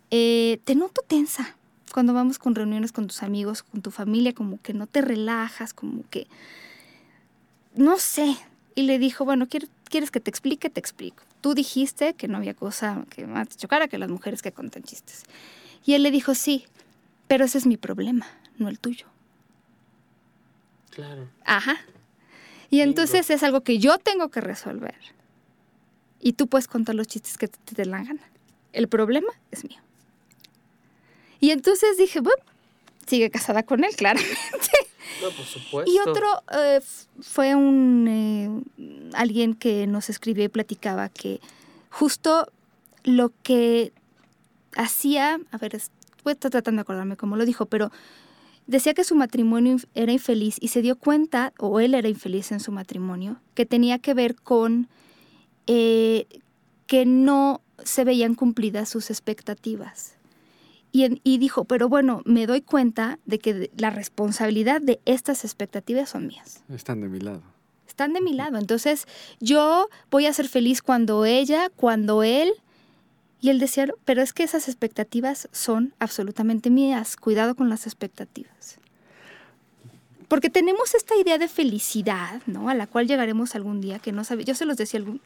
[0.10, 1.58] eh, te noto tensa
[1.92, 5.74] cuando vamos con reuniones con tus amigos, con tu familia, como que no te relajas,
[5.74, 6.28] como que,
[7.76, 8.38] no sé.
[8.76, 10.70] Y le dijo, bueno, ¿quieres que te explique?
[10.70, 14.42] Te explico tú dijiste que no había cosa que más te chocara que las mujeres
[14.42, 15.24] que cuentan chistes.
[15.86, 16.66] Y él le dijo, sí,
[17.28, 18.26] pero ese es mi problema,
[18.58, 19.08] no el tuyo.
[20.92, 21.28] Claro.
[21.44, 21.76] Ajá.
[22.70, 24.96] Y entonces es algo que yo tengo que resolver.
[26.22, 28.22] Y tú puedes contar los chistes que te, den la gana.
[28.72, 29.82] El problema es mío.
[31.42, 32.42] Y entonces dije, bueno,
[33.06, 34.38] sigue casada con él, claramente.
[35.86, 36.82] Y otro eh,
[37.22, 41.40] fue un eh, alguien que nos escribió y platicaba que
[41.90, 42.48] justo
[43.04, 43.94] lo que
[44.76, 47.92] hacía, a ver, estoy tratando de acordarme cómo lo dijo, pero
[48.68, 52.60] decía que su matrimonio era infeliz y se dio cuenta, o él era infeliz en
[52.60, 54.88] su matrimonio, que tenía que ver con
[55.68, 56.26] eh,
[56.88, 60.16] que no se veían cumplidas sus expectativas.
[60.96, 66.28] Y, dijo, pero bueno, me doy cuenta de que la responsabilidad de estas expectativas son
[66.28, 66.64] mías.
[66.70, 67.42] Están de mi lado.
[67.88, 68.60] Están de mi lado.
[68.60, 69.08] Entonces,
[69.40, 72.54] yo voy a ser feliz cuando ella, cuando él.
[73.42, 77.16] Y él decía, pero es que esas expectativas son absolutamente mías.
[77.16, 78.78] Cuidado con las expectativas.
[80.28, 82.70] Porque tenemos esta idea de felicidad, ¿no?
[82.70, 84.46] A la cual llegaremos algún día, que no sabe.
[84.46, 85.22] Yo se los decía algún.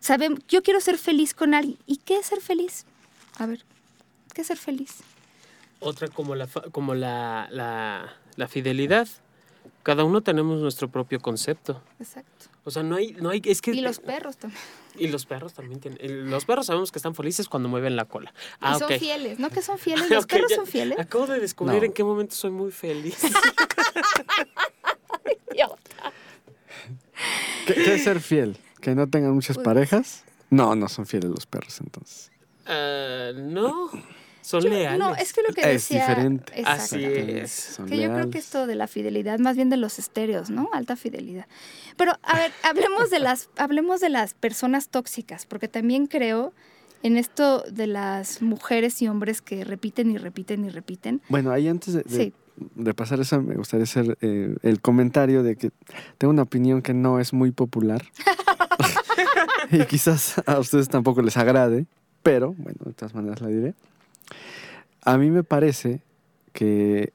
[0.00, 1.78] Saben, yo quiero ser feliz con alguien.
[1.86, 2.86] ¿Y qué es ser feliz?
[3.38, 3.64] A ver,
[4.40, 4.98] que ser feliz.
[5.80, 9.08] Otra como la, como la, la, fidelidad.
[9.82, 11.82] Cada uno tenemos nuestro propio concepto.
[11.98, 12.46] Exacto.
[12.64, 13.70] O sea, no hay, no hay, es que...
[13.70, 14.60] Y los perros también.
[14.98, 16.30] Y los perros también tienen.
[16.30, 18.34] Los perros sabemos que están felices cuando mueven la cola.
[18.60, 19.48] Ah, son fieles, ¿no?
[19.50, 20.10] Que son fieles.
[20.10, 20.98] Los perros son fieles.
[20.98, 23.16] Acabo de descubrir en qué momento soy muy feliz.
[27.66, 28.56] ¿Qué, es ser fiel?
[28.80, 30.24] ¿Que no tengan muchas pues parejas?
[30.50, 32.32] No, no son fieles los perros entonces.
[32.66, 33.90] Uh, no.
[34.42, 34.98] Son leales.
[34.98, 36.02] No, es que lo que decía.
[36.02, 36.62] Es diferente.
[36.64, 37.78] Así es.
[37.88, 40.70] que yo creo que esto de la fidelidad, más bien de los estéreos, ¿no?
[40.72, 41.46] Alta fidelidad.
[41.96, 46.52] Pero, a ver, hablemos de las, hablemos de las personas tóxicas, porque también creo
[47.02, 51.22] en esto de las mujeres y hombres que repiten y repiten y repiten.
[51.28, 52.32] Bueno, ahí antes de,
[52.74, 55.70] de, pasar eso, me gustaría hacer eh, el comentario de que
[56.18, 58.02] tengo una opinión que no es muy popular.
[59.70, 61.86] y quizás a ustedes tampoco les agrade,
[62.22, 63.74] pero bueno, de todas maneras la diré.
[65.02, 66.02] A mí me parece
[66.52, 67.12] que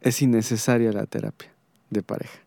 [0.00, 1.52] es innecesaria la terapia
[1.90, 2.38] de pareja.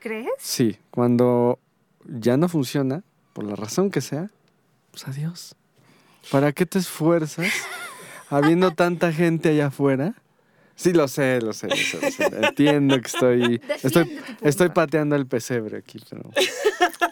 [0.00, 0.30] ¿Crees?
[0.38, 1.58] Sí, cuando
[2.04, 3.02] ya no funciona,
[3.32, 4.30] por la razón que sea,
[4.90, 5.54] pues adiós.
[6.30, 7.52] ¿Para qué te esfuerzas
[8.28, 10.14] habiendo tanta gente allá afuera?
[10.74, 12.46] Sí, lo sé, lo sé, lo sé, lo sé.
[12.46, 16.30] Entiendo que estoy, estoy, estoy pateando el pesebre aquí, pero,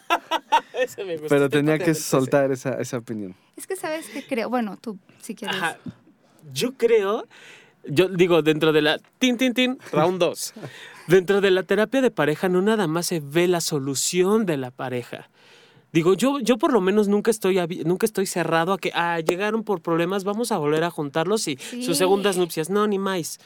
[0.83, 1.29] Ese me gusta.
[1.29, 3.35] pero tenía que soltar esa, esa opinión.
[3.57, 5.57] Es que sabes que creo, bueno, tú si quieres.
[5.57, 5.77] Ajá.
[6.53, 7.27] Yo creo,
[7.85, 10.55] yo digo, dentro de la tin, tin, tin, round 2.
[11.07, 14.71] Dentro de la terapia de pareja no nada más se ve la solución de la
[14.71, 15.29] pareja.
[15.93, 19.65] Digo, yo, yo por lo menos nunca estoy, nunca estoy cerrado a que ah, llegaron
[19.65, 21.83] por problemas, vamos a volver a juntarlos y Sí.
[21.83, 22.71] sus segundas nupcias.
[22.71, 23.39] No, ni más.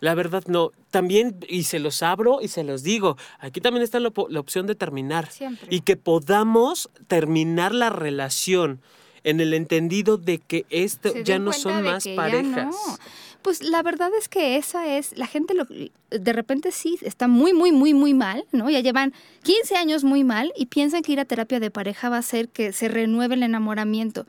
[0.00, 0.72] La verdad, no.
[0.90, 4.66] También, y se los abro y se los digo, aquí también está la, la opción
[4.66, 5.30] de terminar.
[5.30, 5.66] Siempre.
[5.70, 8.80] Y que podamos terminar la relación
[9.24, 12.66] en el entendido de que esto se ya no son más parejas.
[12.66, 12.96] no.
[13.42, 15.66] Pues la verdad es que esa es, la gente lo,
[16.10, 18.68] de repente sí está muy, muy, muy, muy mal, ¿no?
[18.70, 22.16] Ya llevan 15 años muy mal y piensan que ir a terapia de pareja va
[22.16, 24.26] a hacer que se renueve el enamoramiento.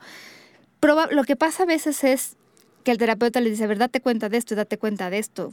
[0.80, 2.36] Proba- lo que pasa a veces es
[2.88, 5.52] que el terapeuta les dice, a ver, date cuenta de esto, date cuenta de esto.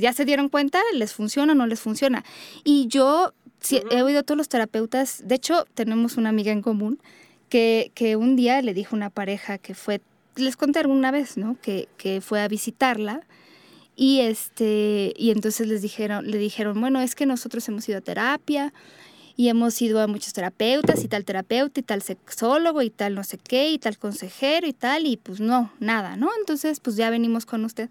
[0.00, 0.80] ¿Ya se dieron cuenta?
[0.94, 2.24] ¿Les funciona o no les funciona?
[2.62, 6.62] Y yo sí, he oído a todos los terapeutas, de hecho tenemos una amiga en
[6.62, 7.00] común
[7.48, 10.00] que, que un día le dijo a una pareja que fue,
[10.36, 11.56] les conté alguna vez, ¿no?
[11.60, 13.22] Que, que fue a visitarla
[13.96, 18.02] y este y entonces les dijeron, le dijeron, bueno, es que nosotros hemos ido a
[18.02, 18.72] terapia
[19.38, 23.22] y hemos ido a muchos terapeutas y tal terapeuta y tal sexólogo y tal no
[23.22, 26.28] sé qué y tal consejero y tal y pues no, nada, ¿no?
[26.40, 27.88] Entonces pues ya venimos con usted.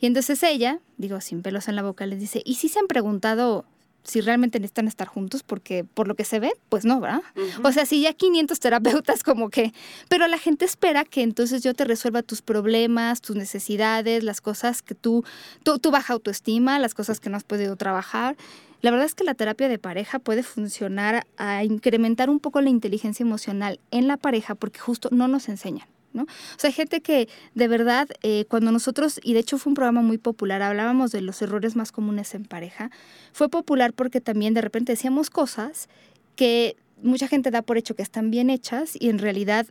[0.00, 2.86] Y entonces ella, digo sin pelos en la boca, les dice, ¿y si se han
[2.86, 3.66] preguntado
[4.02, 5.42] si realmente necesitan estar juntos?
[5.42, 7.22] Porque por lo que se ve, pues no, ¿verdad?
[7.62, 9.72] O sea, si ya 500 terapeutas como que,
[10.08, 14.82] pero la gente espera que entonces yo te resuelva tus problemas, tus necesidades, las cosas
[14.82, 15.24] que tú,
[15.62, 18.36] tú, tu baja autoestima, las cosas que no has podido trabajar.
[18.82, 22.70] La verdad es que la terapia de pareja puede funcionar a incrementar un poco la
[22.70, 25.86] inteligencia emocional en la pareja porque justo no nos enseñan.
[26.12, 26.22] ¿No?
[26.24, 30.02] O sea, gente que de verdad, eh, cuando nosotros, y de hecho fue un programa
[30.02, 32.90] muy popular, hablábamos de los errores más comunes en pareja,
[33.32, 35.88] fue popular porque también de repente decíamos cosas
[36.36, 39.66] que mucha gente da por hecho que están bien hechas y en realidad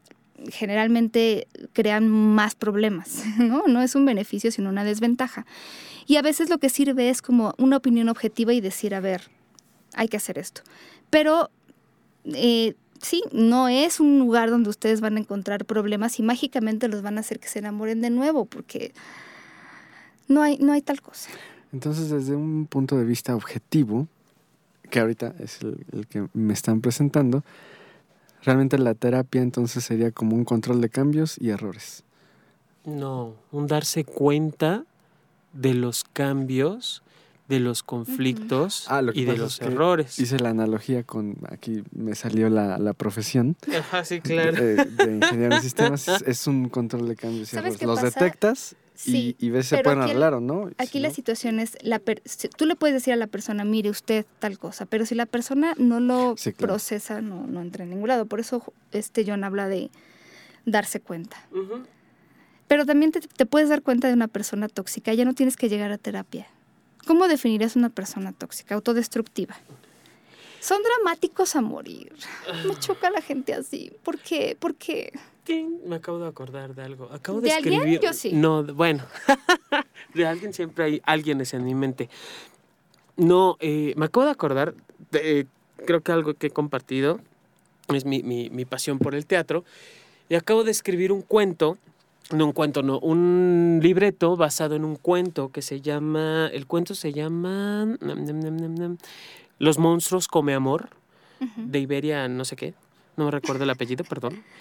[0.48, 3.64] generalmente crean más problemas, ¿no?
[3.68, 5.46] No es un beneficio, sino una desventaja.
[6.08, 9.30] Y a veces lo que sirve es como una opinión objetiva y decir, a ver,
[9.94, 10.62] hay que hacer esto.
[11.10, 11.52] Pero
[12.26, 17.02] eh, sí, no es un lugar donde ustedes van a encontrar problemas y mágicamente los
[17.02, 18.94] van a hacer que se enamoren de nuevo, porque
[20.28, 21.30] no hay, no hay tal cosa.
[21.74, 24.08] Entonces, desde un punto de vista objetivo,
[24.90, 27.44] que ahorita es el, el que me están presentando,
[28.44, 32.04] realmente la terapia entonces sería como un control de cambios y errores.
[32.86, 34.86] No, un darse cuenta
[35.54, 37.04] de los cambios,
[37.50, 40.20] de los conflictos Ah, lo y de los es que errores.
[40.20, 44.54] Hice la analogía con, aquí me salió la, la profesión Ajá, sí, claro.
[44.54, 47.80] de, de ingeniero en sistemas, es, es un control de cambios y ¿Sabes errores.
[47.80, 48.20] qué Los pasa?
[48.20, 50.70] detectas Sí, y, y ves si se pueden arreglar o no.
[50.78, 53.28] Aquí si la no, situación es, la per- si- tú le puedes decir a la
[53.28, 56.74] persona, mire usted tal cosa, pero si la persona no lo Sí, claro.
[56.74, 58.26] procesa, no, no entra en ningún lado.
[58.26, 59.90] Por eso este John habla de
[60.66, 61.38] darse cuenta.
[62.68, 65.70] Pero también te, te puedes dar cuenta de una persona tóxica, ya no tienes que
[65.70, 66.48] llegar a terapia.
[67.06, 69.56] ¿Cómo definirías una persona tóxica, autodestructiva?
[70.60, 72.14] Son dramáticos a morir.
[72.68, 73.92] Me choca la gente así.
[74.04, 74.58] ¿Por qué?
[74.60, 75.12] ¿Por qué?
[75.86, 77.10] Me acabo de acordar de algo.
[77.12, 77.74] Acabo de, ¿De alguien?
[77.76, 78.00] escribir.
[78.02, 78.32] Yo sí.
[78.34, 79.04] No, bueno.
[80.14, 82.10] de alguien siempre hay alguien en mi mente.
[83.16, 84.76] No, eh, me acabo de acordar.
[85.12, 85.46] de, eh,
[85.86, 87.20] creo que algo que he compartido
[87.88, 89.64] es mi, mi- mi pasión por el teatro.
[90.28, 91.78] Y acabo de escribir un cuento.
[92.32, 96.48] No un cuento, no, un libreto basado en un cuento que se llama.
[96.54, 97.86] El cuento se llama.
[97.86, 98.98] nam, nam, nam, nam, nam,
[99.58, 100.90] Los monstruos come amor.
[101.56, 102.74] De Iberia, no sé qué.
[103.16, 104.44] No me recuerdo el apellido, perdón.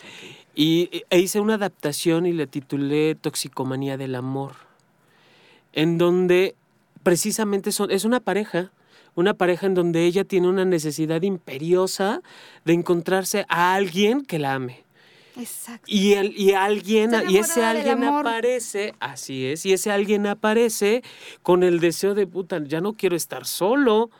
[0.55, 4.55] Y e hice una adaptación y le titulé Toxicomanía del Amor,
[5.73, 6.57] en donde
[7.05, 8.73] precisamente son, es una pareja,
[9.15, 12.23] una pareja en donde ella tiene una necesidad imperiosa
[12.65, 14.83] de encontrarse a alguien que la ame.
[15.39, 15.87] Exacto.
[15.87, 21.03] Y, el, y alguien, y ese alguien aparece, así es, y ese alguien aparece
[21.43, 24.11] con el deseo de puta, ya no quiero estar solo.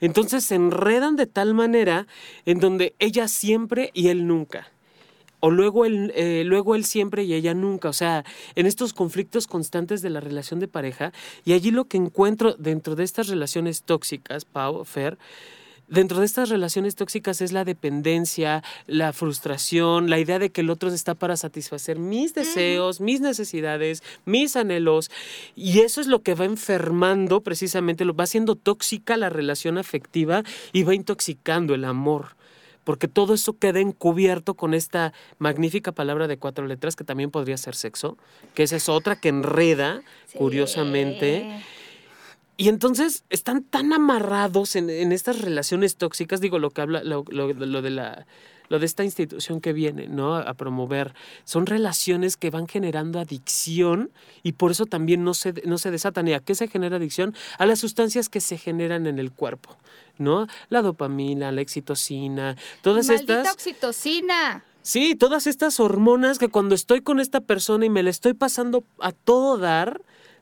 [0.00, 2.08] Entonces se enredan de tal manera
[2.44, 4.66] en donde ella siempre y él nunca.
[5.38, 7.88] O luego él, eh, luego él siempre y ella nunca.
[7.88, 11.12] O sea, en estos conflictos constantes de la relación de pareja.
[11.44, 15.18] Y allí lo que encuentro dentro de estas relaciones tóxicas, Pau, Fer,
[15.92, 20.70] dentro de estas relaciones tóxicas es la dependencia, la frustración, la idea de que el
[20.70, 25.10] otro está para satisfacer mis deseos, mis necesidades, mis anhelos.
[25.54, 30.42] Y eso es lo que va enfermando precisamente, lo va haciendo tóxica la relación afectiva
[30.72, 32.36] y va intoxicando el amor
[32.84, 37.56] porque todo eso queda encubierto con esta magnífica palabra de cuatro letras que también podría
[37.56, 38.18] ser sexo,
[38.54, 40.02] que esa es otra que enreda,
[40.36, 41.62] curiosamente.
[42.56, 47.90] Y entonces están tan amarrados en, estas relaciones tóxicas, digo, lo que habla, lo, de
[47.90, 48.26] la
[48.72, 50.34] lo de esta institución que viene, ¿no?
[50.34, 51.14] A promover.
[51.44, 54.10] Son relaciones que van generando adicción
[54.42, 56.26] y por eso también no se, no se desatan.
[56.28, 57.34] ¿Y a qué se genera adicción?
[57.58, 59.76] A las sustancias que se generan en el cuerpo,
[60.16, 60.46] ¿no?
[60.70, 63.52] La dopamina, la excitocina, todas Maldita estas.
[63.52, 64.64] oxitocina!
[64.80, 68.84] Sí, todas estas hormonas que cuando estoy con esta persona y me la estoy pasando
[69.00, 70.00] a todo dar,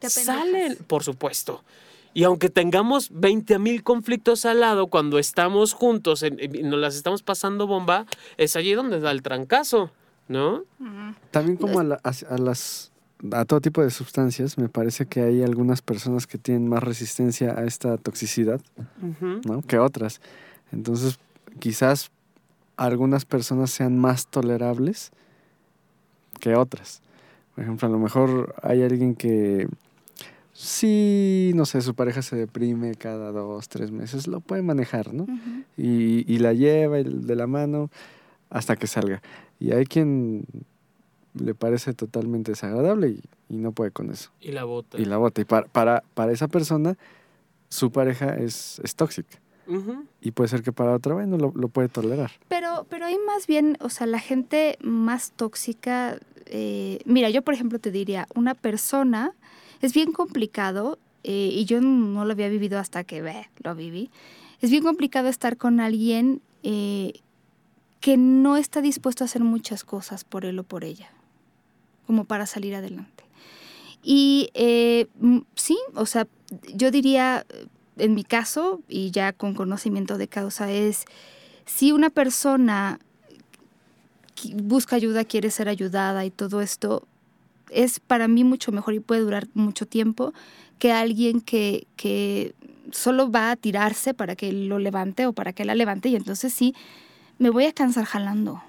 [0.08, 1.64] salen, por supuesto.
[2.12, 7.22] Y aunque tengamos 20 mil conflictos al lado, cuando estamos juntos y nos las estamos
[7.22, 8.06] pasando bomba,
[8.36, 9.90] es allí donde da el trancazo,
[10.28, 10.64] ¿no?
[11.30, 12.90] También como a, las
[13.32, 17.58] a todo tipo de sustancias, me parece que hay algunas personas que tienen más resistencia
[17.58, 18.60] a esta toxicidad,
[19.44, 19.62] ¿no?
[19.62, 20.20] Que otras.
[20.72, 21.18] Entonces,
[21.58, 22.10] quizás
[22.76, 25.12] algunas personas sean más tolerables
[26.40, 27.02] que otras.
[27.54, 29.68] Por ejemplo, a lo mejor hay alguien que
[30.62, 35.26] si, no sé, su pareja se deprime cada dos, tres meses, lo puede manejar, ¿no?
[35.78, 37.90] y, y, la lleva de la mano
[38.50, 39.22] hasta que salga.
[39.58, 40.44] Y hay quien
[41.32, 44.32] le parece totalmente desagradable y, y no puede con eso.
[44.38, 45.00] Y la bota.
[45.00, 45.40] Y la bota.
[45.40, 46.98] Y para, para, para esa persona,
[47.70, 49.38] su pareja es, es tóxica.
[50.20, 52.32] Y puede ser que para otra vez no lo, lo, puede tolerar.
[52.48, 57.54] Pero, pero hay más bien, o sea, la gente más tóxica, eh, mira, yo por
[57.54, 59.32] ejemplo te diría, una persona
[59.80, 63.22] es bien complicado, eh, y yo no lo había vivido hasta que
[63.62, 64.10] lo viví,
[64.60, 67.20] es bien complicado estar con alguien eh,
[68.00, 71.10] que no está dispuesto a hacer muchas cosas por él o por ella,
[72.06, 73.24] como para salir adelante.
[74.02, 75.08] Y eh,
[75.54, 76.26] sí, o sea,
[76.74, 77.44] yo diría,
[78.00, 81.04] en mi caso, y ya con conocimiento de causa, es
[81.66, 82.98] si una persona
[84.54, 87.06] busca ayuda, quiere ser ayudada y todo esto,
[87.70, 90.32] es para mí mucho mejor y puede durar mucho tiempo
[90.78, 92.54] que alguien que, que
[92.90, 96.52] solo va a tirarse para que lo levante o para que la levante y entonces
[96.52, 96.74] sí,
[97.38, 98.62] me voy a cansar jalando,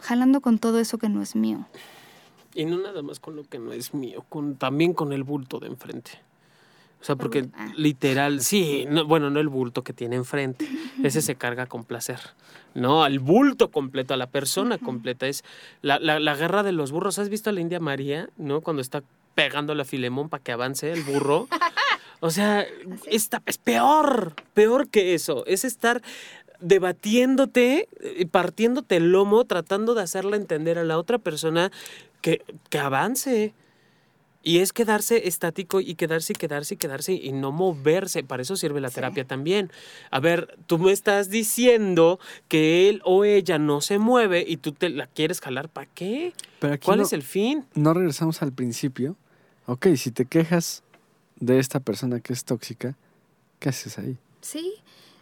[0.00, 1.66] jalando con todo eso que no es mío.
[2.54, 5.60] Y no nada más con lo que no es mío, con, también con el bulto
[5.60, 6.12] de enfrente.
[7.00, 7.72] O sea, porque ah.
[7.76, 10.68] literal, sí, bueno, no el bulto que tiene enfrente,
[11.02, 12.20] ese se carga con placer.
[12.74, 15.26] No, al bulto completo, a la persona completa.
[15.26, 15.42] Es
[15.82, 17.18] la, la, guerra de los burros.
[17.18, 18.60] ¿Has visto a la India María, no?
[18.60, 19.02] Cuando está
[19.34, 21.48] pegando a Filemón para que avance el burro.
[22.20, 22.66] O sea,
[23.06, 25.46] está, es peor, peor que eso.
[25.46, 26.02] Es estar
[26.58, 27.88] debatiéndote,
[28.18, 31.70] y partiéndote el lomo, tratando de hacerle entender a la otra persona
[32.20, 33.54] que, que avance.
[34.42, 38.22] Y es quedarse estático y quedarse y quedarse y quedarse y no moverse.
[38.22, 39.70] Para eso sirve la terapia también.
[40.10, 44.72] A ver, tú me estás diciendo que él o ella no se mueve y tú
[44.72, 45.68] te la quieres jalar.
[45.68, 46.32] ¿Para qué?
[46.82, 47.66] ¿Cuál es el fin?
[47.74, 49.16] No regresamos al principio.
[49.66, 50.82] Ok, si te quejas
[51.40, 52.96] de esta persona que es tóxica,
[53.58, 54.16] ¿qué haces ahí?
[54.40, 54.74] Sí.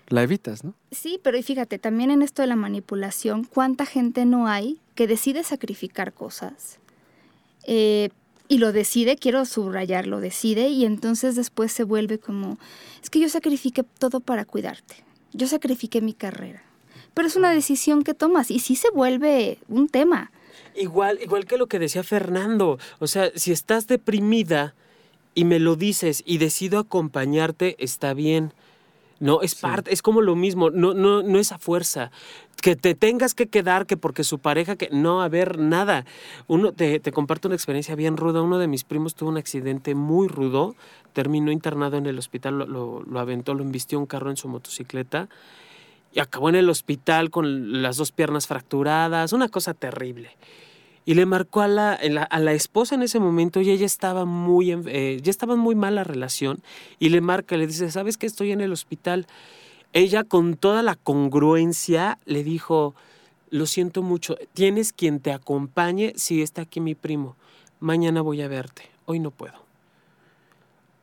[0.09, 0.75] La evitas, ¿no?
[0.93, 5.43] Sí, pero fíjate, también en esto de la manipulación, ¿cuánta gente no hay que decide
[5.43, 6.79] sacrificar cosas?
[7.65, 8.11] Eh,
[8.49, 12.59] y lo decide, quiero subrayar, lo decide y entonces después se vuelve como,
[13.03, 14.97] es que yo sacrifiqué todo para cuidarte,
[15.33, 16.63] yo sacrifiqué mi carrera,
[17.15, 20.31] pero es una decisión que tomas y sí se vuelve un tema.
[20.75, 24.75] Igual, igual que lo que decía Fernando, o sea, si estás deprimida
[25.35, 28.53] y me lo dices y decido acompañarte, está bien.
[29.19, 32.11] No, es parte, es como lo mismo, no, no, no es a fuerza
[32.61, 36.05] que te tengas que quedar, que porque su pareja, que no haber nada.
[36.47, 38.43] Uno, te, te comparto una experiencia bien ruda.
[38.43, 40.75] Uno de mis primos tuvo un accidente muy rudo,
[41.13, 45.29] terminó internado en el hospital, lo, lo, aventó, lo embistió un carro en su motocicleta
[46.13, 50.31] y acabó en el hospital con las dos piernas fracturadas, una cosa terrible.
[51.07, 54.73] Y le marcó a la, a la esposa en ese momento y ella estaba muy,
[54.73, 56.61] eh, ya estaba muy mal la relación
[56.99, 59.27] y le marca, le dice, ¿sabes que estoy en el hospital?
[59.97, 62.95] ella con toda la congruencia le dijo,
[63.49, 67.35] lo siento mucho, tienes quien te acompañe, si está aquí mi primo,
[67.81, 69.66] mañana voy a verte, hoy no puedo.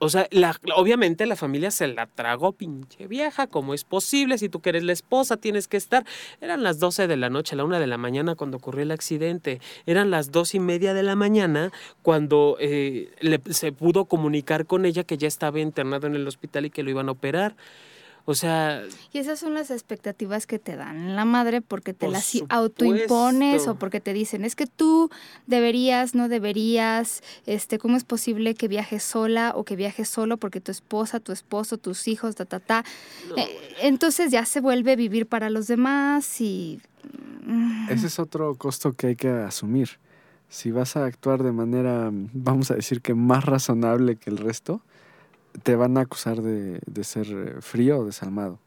[0.04, 0.28] O sea,
[0.76, 4.38] obviamente la familia se la tragó, pinche vieja, ¿cómo es posible?
[4.38, 6.06] Si tú que eres la esposa, tienes que estar.
[6.41, 9.62] Eran las 12 de la noche, la una de la mañana cuando ocurrió el accidente.
[9.86, 13.12] Eran las dos y media de la mañana cuando eh,
[13.49, 16.89] se pudo comunicar con ella que ya estaba internado en el hospital y que lo
[16.89, 17.56] iban a operar.
[18.26, 22.13] O sea, Y esas son las expectativas que te dan la madre porque te Por
[22.13, 22.55] las supuesto.
[22.55, 25.09] autoimpones o porque te dicen, es que tú
[25.45, 30.61] deberías, no deberías, este, ¿cómo es posible que viajes sola o que viajes solo porque
[30.61, 32.86] tu esposa, tu esposo, tus hijos, ta, ta, ta?
[33.30, 33.47] no, Eh,
[33.82, 36.80] entonces ya se vuelve vivir para los demás y...
[37.45, 39.99] mm, Ese es otro costo que hay que asumir.
[40.47, 44.82] Si vas a actuar de manera, vamos a decir que más razonable que el resto,
[45.62, 48.60] te van a acusar de, de ser eh, frío o desalmado.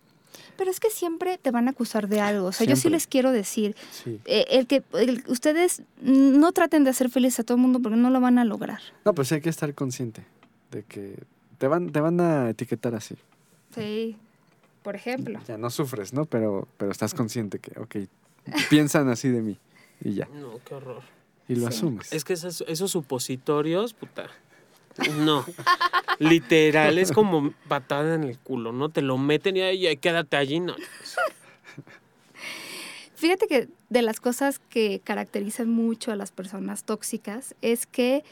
[0.56, 2.46] Pero es que siempre te van a acusar de algo.
[2.46, 4.20] O sea, yo sí les quiero decir, Sí.
[4.24, 7.96] eh, el que el- ustedes no traten de hacer feliz a todo el mundo porque
[7.98, 8.80] no lo van a lograr.
[9.04, 10.24] No, pues hay que estar consciente
[10.70, 11.22] de que
[11.58, 13.16] te van, te van a etiquetar así.
[13.74, 14.16] Sí,
[14.82, 15.38] por ejemplo.
[15.46, 16.24] Ya no sufres, ¿no?
[16.24, 17.96] Pero, pero estás consciente que, ok,
[18.70, 19.58] piensan así de mí
[20.02, 20.26] y ya.
[20.32, 21.02] no, qué horror.
[21.48, 21.66] Y lo Sí.
[21.78, 22.12] asumes.
[22.12, 24.28] Es que esos supositorios, puta.
[25.18, 25.44] No.
[26.18, 28.88] Literal, es como patada en el culo, ¿no?
[28.88, 30.74] Te lo meten y ahí ahí quédate allí, no.
[33.14, 38.24] Fíjate que de las cosas que caracterizan mucho a las personas tóxicas es que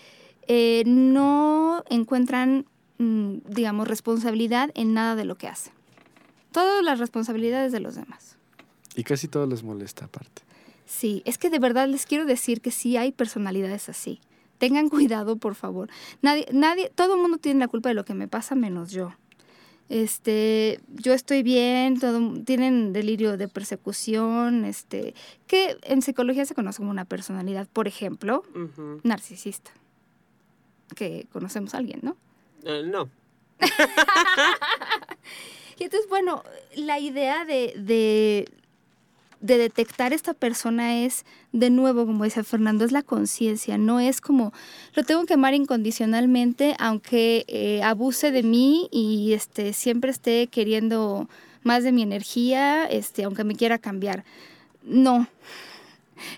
[0.46, 2.66] eh, no encuentran,
[2.98, 5.72] mm, digamos, responsabilidad en nada de lo que hacen.
[6.52, 8.36] Todas las responsabilidades de los demás.
[8.94, 10.42] Y casi todo les molesta aparte.
[10.86, 14.20] Sí, es que de verdad les quiero decir que sí hay personalidades así.
[14.58, 15.88] Tengan cuidado, por favor.
[16.22, 19.12] Nadie, nadie, todo el mundo tiene la culpa de lo que me pasa menos yo.
[19.90, 25.14] Este, yo estoy bien, todo, tienen delirio de persecución, este,
[25.46, 28.44] que en psicología se conoce como una personalidad, por ejemplo,
[29.02, 29.72] narcisista.
[30.96, 32.16] Que conocemos a alguien, ¿no?
[32.64, 33.10] Eh, no.
[35.78, 36.42] Y entonces, bueno,
[36.76, 38.48] la idea de, de,
[39.44, 44.22] de detectar esta persona es, de nuevo, como decía Fernando, es la conciencia, no es
[44.22, 44.54] como,
[44.94, 51.28] lo tengo que amar incondicionalmente, aunque eh, abuse de mí y este, siempre esté queriendo
[51.62, 54.24] más de mi energía, este, aunque me quiera cambiar.
[54.82, 55.26] No,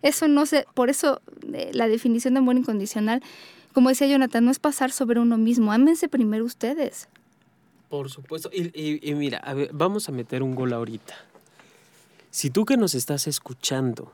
[0.02, 1.20] eso no se, por eso
[1.52, 3.22] eh, la definición de amor incondicional,
[3.72, 7.08] como decía Jonathan, no es pasar sobre uno mismo, ámense primero ustedes.
[7.88, 8.50] Por supuesto.
[8.52, 11.14] Y, y- y mira, a ver, vamos a meter un gol ahorita.
[12.36, 14.12] Si tú que nos estás escuchando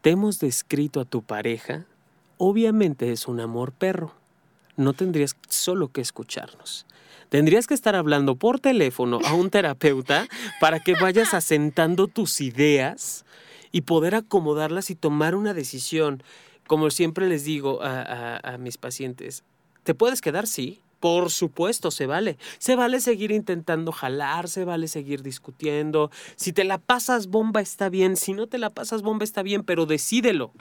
[0.00, 1.84] te hemos descrito a tu pareja,
[2.38, 4.14] obviamente es un amor perro.
[4.76, 6.86] No tendrías solo que escucharnos.
[7.28, 10.28] Tendrías que estar hablando por teléfono a un terapeuta
[10.60, 13.24] para que vayas asentando tus ideas
[13.72, 16.22] y poder acomodarlas y tomar una decisión.
[16.68, 19.42] Como siempre les digo a, a- a mis pacientes,
[19.82, 20.46] ¿te puedes quedar?
[20.46, 20.82] Sí.
[21.00, 22.38] Por supuesto, se vale.
[22.58, 26.10] Se vale seguir intentando jalar, se vale seguir discutiendo.
[26.36, 29.62] Si te la pasas bomba está bien, si no te la pasas bomba está bien,
[29.62, 30.52] pero decídelo.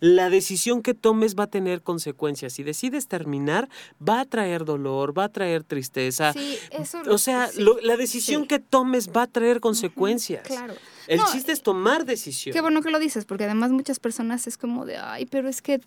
[0.00, 2.54] La decisión que tomes va a tener consecuencias.
[2.54, 3.68] Si decides terminar,
[4.06, 6.32] va a traer dolor, va a traer tristeza.
[6.32, 8.48] Sí, eso O sea, sí, lo- la decisión sí.
[8.48, 10.42] que tomes va a traer consecuencias.
[10.46, 10.74] Claro.
[11.06, 12.52] El No, chiste es tomar decisión.
[12.52, 15.60] Qué bueno que lo dices, porque además muchas personas es como de, ay, pero es
[15.60, 15.80] que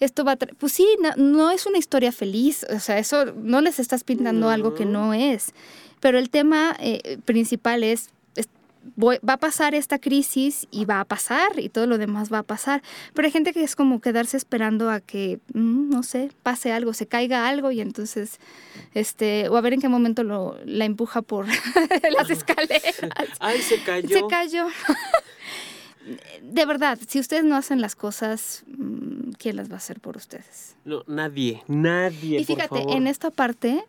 [0.00, 0.38] esto va a...
[0.38, 0.54] tra-".
[0.58, 4.48] Pues sí, no, no es una historia feliz, o sea, eso no les estás pintando
[4.48, 5.12] algo que No.
[5.14, 5.52] es.
[6.00, 8.08] Pero el tema eh, principal es,
[8.96, 12.38] voy- va a pasar esta crisis y va a pasar y todo lo demás va
[12.38, 12.82] a pasar.
[13.14, 16.92] Pero hay gente que es como quedarse esperando a que, mm, no sé, pase algo,
[16.92, 18.38] se caiga algo y entonces,
[18.94, 21.46] este, o a ver en qué momento lo, la empuja por
[22.18, 22.96] las escaleras.
[23.40, 24.08] Ay, se cayó.
[24.08, 24.66] Se cayó.
[26.42, 30.16] De verdad, si ustedes no hacen las cosas, mm, ¿quién las va a hacer por
[30.16, 30.74] ustedes?
[30.84, 32.40] No, nadie, nadie.
[32.40, 32.96] Y fíjate, por favor.
[32.96, 33.84] en esta parte,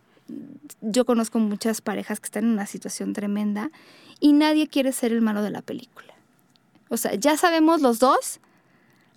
[0.81, 3.71] yo conozco muchas parejas que están en una situación tremenda
[4.23, 6.13] y nadie quiere ser el malo de la película.
[6.89, 8.39] O sea, ya sabemos los dos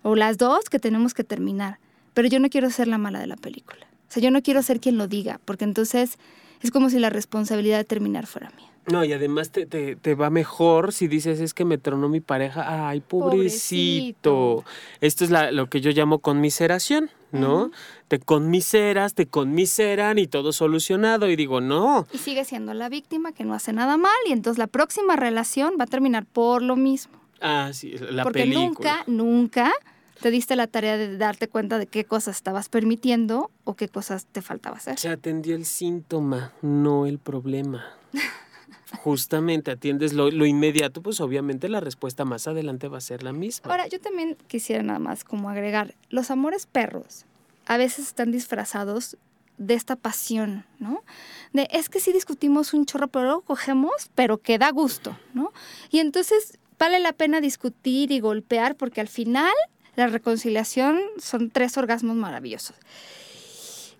[0.03, 1.79] o las dos que tenemos que terminar,
[2.13, 3.87] pero yo no quiero ser la mala de la película.
[4.09, 6.17] O sea, yo no quiero ser quien lo diga, porque entonces
[6.61, 8.67] es como si la responsabilidad de terminar fuera mía.
[8.87, 12.19] No, y además te, te, te va mejor si dices es que me tronó mi
[12.19, 12.89] pareja.
[12.89, 14.31] Ay, pobrecito.
[14.31, 14.63] Pobrecito.
[14.99, 17.71] Esto es la- lo que yo llamo conmiseración, ¿no?
[18.07, 21.29] Te conmiseras, te conmiseran y todo solucionado.
[21.29, 22.07] Y digo, no.
[22.13, 25.75] Y sigue siendo la víctima que no hace nada mal y entonces la próxima relación
[25.79, 27.17] va a terminar por lo mismo.
[27.41, 28.63] Ah, sí, la Porque película.
[28.65, 29.73] nunca, nunca
[30.21, 34.25] te diste la tarea de darte cuenta de qué cosas estabas permitiendo o qué cosas
[34.25, 34.97] te faltaba hacer.
[34.97, 37.85] Se atendió el síntoma, no el problema.
[38.93, 43.33] Justamente atiendes lo, lo inmediato, pues obviamente la respuesta más adelante va a ser la
[43.33, 43.69] misma.
[43.69, 47.25] Ahora, yo también quisiera nada más como agregar, los amores perros
[47.65, 49.17] a veces están disfrazados
[49.57, 51.03] de esta pasión, ¿no?
[51.51, 55.51] De es que sí discutimos un chorro, pero luego cogemos, pero que da gusto, ¿no?
[55.89, 59.51] Y entonces vale la pena discutir y golpear porque al final
[59.95, 62.75] la reconciliación son tres orgasmos maravillosos.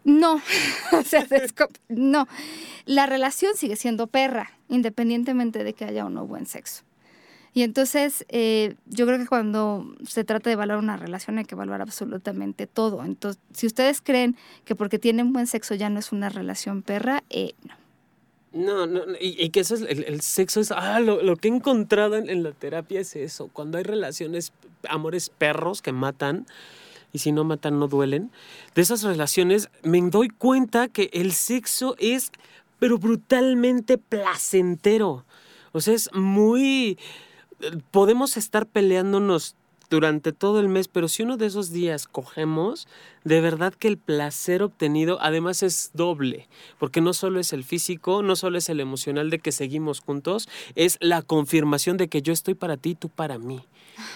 [0.03, 0.41] No,
[0.93, 1.27] o sea,
[1.89, 2.27] no,
[2.85, 4.51] la relación sigue siendo perra.
[4.69, 6.83] Independientemente de que haya o no buen sexo.
[7.53, 11.55] Y entonces eh, yo creo que cuando se trata de evaluar una relación hay que
[11.55, 13.03] evaluar absolutamente todo.
[13.03, 17.23] Entonces, si ustedes creen que porque tienen buen sexo ya no es una relación perra,
[17.29, 17.73] eh, no.
[18.53, 22.29] No, no, y, que eso es, el, sexo es, ah, lo, que he encontrado en,
[22.29, 24.51] en, la terapia es eso, cuando hay relaciones,
[24.89, 26.47] amores perros que matan,
[27.13, 28.31] y si no matan no duelen,
[28.73, 32.31] de esas relaciones me doy cuenta que el sexo es,
[32.79, 35.25] pero brutalmente placentero.
[35.71, 36.97] O sea, es muy,
[37.91, 39.55] podemos estar peleándonos
[39.89, 42.87] durante todo el mes, pero si uno de esos días cogemos,
[43.23, 48.23] de verdad que el placer obtenido además es doble, porque no solo es el físico,
[48.23, 52.33] no solo es el emocional de que seguimos juntos, es la confirmación de que yo
[52.33, 53.61] estoy para ti y tú para mí.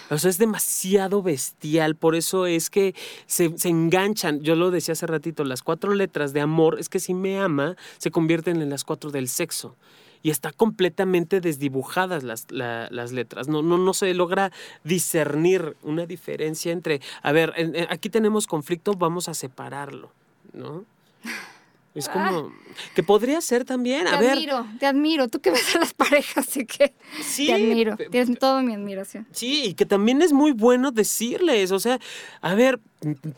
[0.10, 2.94] O sea, es demasiado bestial, por eso es que
[3.26, 7.14] se, enganchan, yo lo decía hace ratito, las cuatro letras de amor, es que si
[7.14, 9.76] me ama, se convierten en las cuatro del sexo
[10.24, 13.48] y está completamente desdibujadas las, las letras.
[13.48, 14.52] No, no, no se logra
[14.84, 17.54] discernir una diferencia entre, a ver,
[17.90, 20.12] aquí tenemos conflicto, vamos a separarlo,
[20.54, 20.86] ¿no?
[21.94, 22.54] Es como
[22.96, 24.08] que podría ser también.
[24.08, 24.32] A te ver.
[24.32, 25.28] admiro, te admiro.
[25.28, 27.98] Tú que ves a las parejas, así que sí, te admiro.
[28.10, 29.28] Tienes toda mi admiración.
[29.32, 32.00] Sí, y que también es muy bueno decirles, o sea,
[32.40, 32.80] a ver,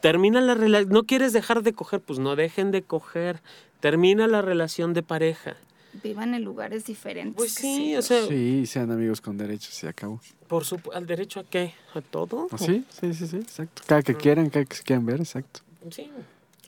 [0.01, 3.41] termina la relación, no quieres dejar de coger, pues no dejen de coger.
[3.79, 5.57] Termina la relación de pareja
[6.02, 7.36] vivan en lugares diferentes.
[7.36, 8.26] Pues sí, o sea.
[8.28, 10.20] Sí, sean amigos con derechos, se acabó.
[10.48, 11.74] Por su, ¿Al derecho a qué?
[11.94, 12.48] ¿A todo?
[12.52, 13.84] ¿Ah, sí, sí, sí, sí, exacto.
[13.86, 15.62] Cada que quieran, cada que se quieran ver, exacto.
[15.91, 16.10] Sí.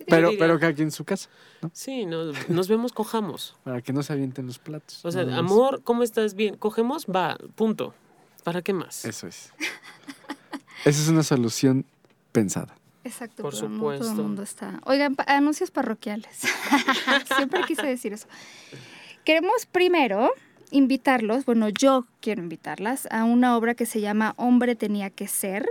[0.07, 1.29] Pero, pero cada quien en su casa.
[1.61, 1.71] ¿no?
[1.73, 3.55] Sí, nos, nos vemos, cojamos.
[3.63, 5.03] Para que no se avienten los platos.
[5.03, 6.35] O sea, amor, ¿cómo estás?
[6.35, 7.93] Bien, cogemos, va, punto.
[8.43, 9.05] ¿Para qué más?
[9.05, 9.51] Eso es.
[10.85, 11.85] Esa es una solución
[12.31, 12.75] pensada.
[13.03, 14.05] Exacto, por supuesto.
[14.05, 14.79] todo el mundo está.
[14.85, 16.41] Oigan, anuncios parroquiales.
[17.35, 18.27] Siempre quise decir eso.
[19.25, 20.29] Queremos primero
[20.69, 25.67] invitarlos, bueno, yo quiero invitarlas a una obra que se llama Hombre tenía que ser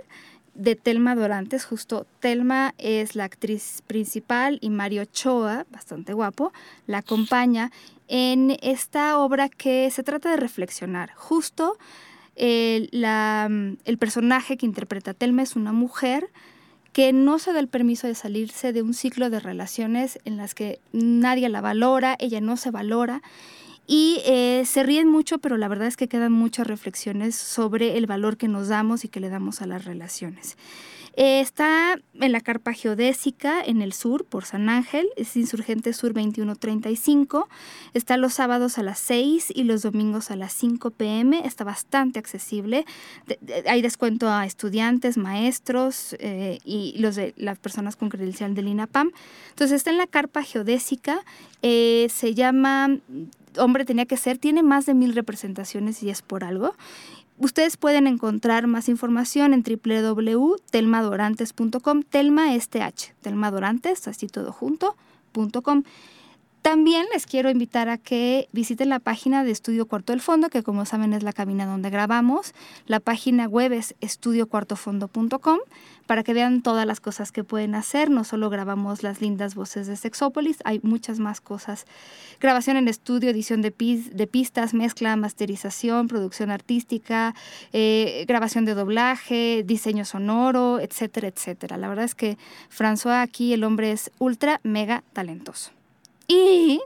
[0.54, 6.52] de Telma Dorantes, justo Telma es la actriz principal y Mario Choa, bastante guapo,
[6.88, 7.70] la acompaña
[8.08, 11.12] en esta obra que se trata de reflexionar.
[11.14, 11.78] Justo
[12.34, 13.48] el, la,
[13.84, 16.28] el personaje que interpreta Telma es una mujer
[16.94, 20.54] que no se da el permiso de salirse de un ciclo de relaciones en las
[20.54, 23.20] que nadie la valora, ella no se valora.
[23.88, 28.06] Y eh, se ríen mucho, pero la verdad es que quedan muchas reflexiones sobre el
[28.06, 30.56] valor que nos damos y que le damos a las relaciones.
[31.16, 36.12] Eh, está en la carpa geodésica en el sur, por San Ángel, es Insurgente Sur
[36.12, 37.48] 2135.
[37.92, 41.46] Está los sábados a las 6 y los domingos a las 5 pm.
[41.46, 42.84] Está bastante accesible.
[43.68, 46.98] hay descuento a estudiantes, maestros eh, y
[47.36, 49.12] las personas con credencial del INAPAM.
[49.50, 51.20] Entonces está en la carpa geodésica.
[51.62, 52.98] Eh, se llama
[53.58, 54.38] Hombre tenía que ser.
[54.38, 56.74] Tiene más de mil representaciones y es por algo.
[57.38, 64.94] Ustedes pueden encontrar más información en www.telmadorantes.com, Telma STH, Telmadorantes, así todo junto,
[66.64, 70.62] También les quiero invitar a que visiten la página de Estudio Cuarto del Fondo, que
[70.62, 72.54] como saben es la cabina donde grabamos.
[72.86, 75.58] La página web es estudiocuartofondo.com
[76.06, 78.08] para que vean todas las cosas que pueden hacer.
[78.08, 81.84] No solo grabamos las lindas voces de Sexópolis, hay muchas más cosas.
[82.40, 87.34] Grabación en estudio, edición de, de pistas, mezcla, masterización, producción artística,
[87.74, 91.76] eh, grabación de doblaje, diseño sonoro, etcétera, etcétera.
[91.76, 92.38] La verdad es que
[92.74, 95.73] François aquí, el hombre es ultra, mega talentoso.
[96.28, 96.80] Y...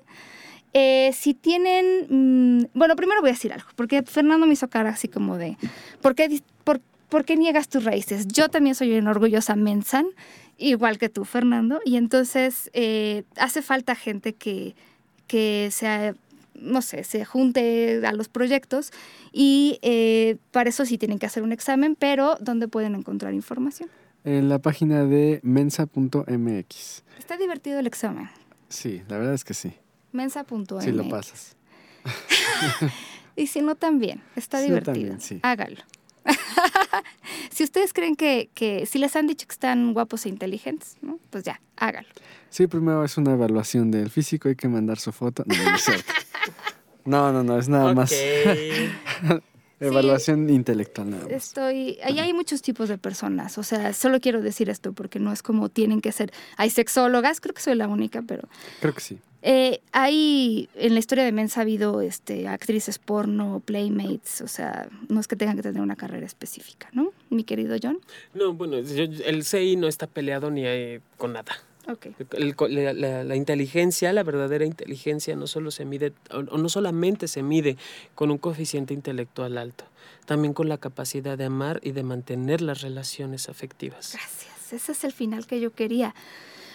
[0.75, 4.91] Eh, si tienen, mm, bueno, primero voy a decir algo, porque Fernando me hizo cara
[4.91, 5.57] así como de,
[6.03, 8.29] ¿por qué, por, ¿por qué niegas tus raíces?
[8.29, 10.07] Yo también soy una orgullosa mensan,
[10.59, 14.75] igual que tú, Fernando, y entonces eh, hace falta gente que,
[15.27, 16.15] que sea
[16.61, 18.91] no sé, se junte a los proyectos
[19.33, 23.89] y eh, para eso sí tienen que hacer un examen, pero ¿dónde pueden encontrar información?
[24.25, 27.05] En la página de mensa.mx.
[27.19, 28.29] Está divertido el examen.
[28.69, 29.75] Sí, la verdad es que sí.
[30.13, 30.85] Mensa.mx.
[30.85, 31.57] Sí, lo pasas.
[33.37, 34.23] y si no, también.
[34.37, 35.17] Está divertido.
[35.43, 35.83] Hágalo.
[37.51, 41.19] si ustedes creen que, que, si les han dicho que están guapos e inteligentes, ¿no?
[41.31, 42.09] pues ya, hágalo.
[42.51, 45.45] Sí, primero es una evaluación del físico, hay que mandar su foto.
[47.05, 48.13] No, no, no, es nada más.
[49.81, 51.11] Evaluación intelectual.
[51.11, 55.19] Nada Estoy, ahí hay muchos tipos de personas, o sea, solo quiero decir esto porque
[55.21, 56.33] no es como tienen que ser.
[56.57, 58.49] Hay sexólogas, creo que soy la única, pero.
[58.81, 59.19] Creo que sí.
[59.43, 64.89] Eh, hay en la historia de Mensa ha habido este, actrices porno, playmates, o sea,
[65.09, 67.13] no es que tengan que tener una carrera específica, ¿no?
[67.31, 68.01] Mi querido John.
[68.35, 71.53] No, bueno, el CI no está peleado ni hay con nada.
[71.89, 72.07] Ok.
[72.33, 76.69] El la, la- la inteligencia, la verdadera inteligencia, no solo se mide, o, o no
[76.69, 77.77] solamente se mide
[78.15, 79.85] con un coeficiente intelectual alto,
[80.27, 84.13] también con la capacidad de amar y de mantener las relaciones afectivas.
[84.13, 84.73] Gracias.
[84.73, 86.15] Ese es el final que yo quería.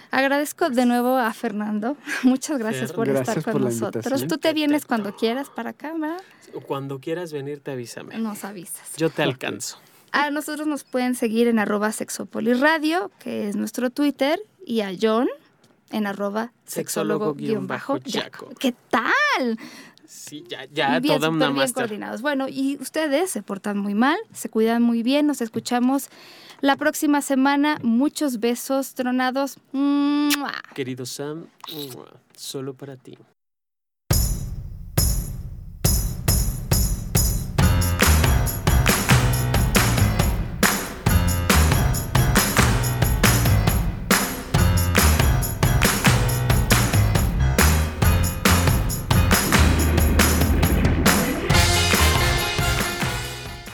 [0.10, 1.96] Agradezco de nuevo a Fernando.
[2.24, 4.06] Muchas gracias Fer, por gracias estar por con la nosotros.
[4.06, 4.30] invitación.
[4.30, 6.22] Tú te vienes cuando quieras para acá, ¿verdad?
[6.68, 8.18] Cuando quieras venirte, avísame.
[8.18, 8.96] Nos avisas.
[8.98, 9.78] Yo te alcanzo.
[10.12, 15.28] A nosotros nos pueden seguir en arroba sexopoliradio, que es nuestro Twitter, y a John
[15.92, 16.52] en arroba.
[16.66, 18.50] Sexólogo-yaco.
[18.60, 19.58] ¿Qué tal?
[20.06, 22.22] Sí, ya, ya, bien, toda una bien coordinados.
[22.22, 26.10] Bueno, y ustedes se portan muy mal, se cuidan muy bien, nos escuchamos
[26.62, 27.80] la próxima semana.
[27.84, 29.58] Muchos besos tronados.
[30.76, 31.48] Querido Sam,
[32.36, 33.18] solo para ti.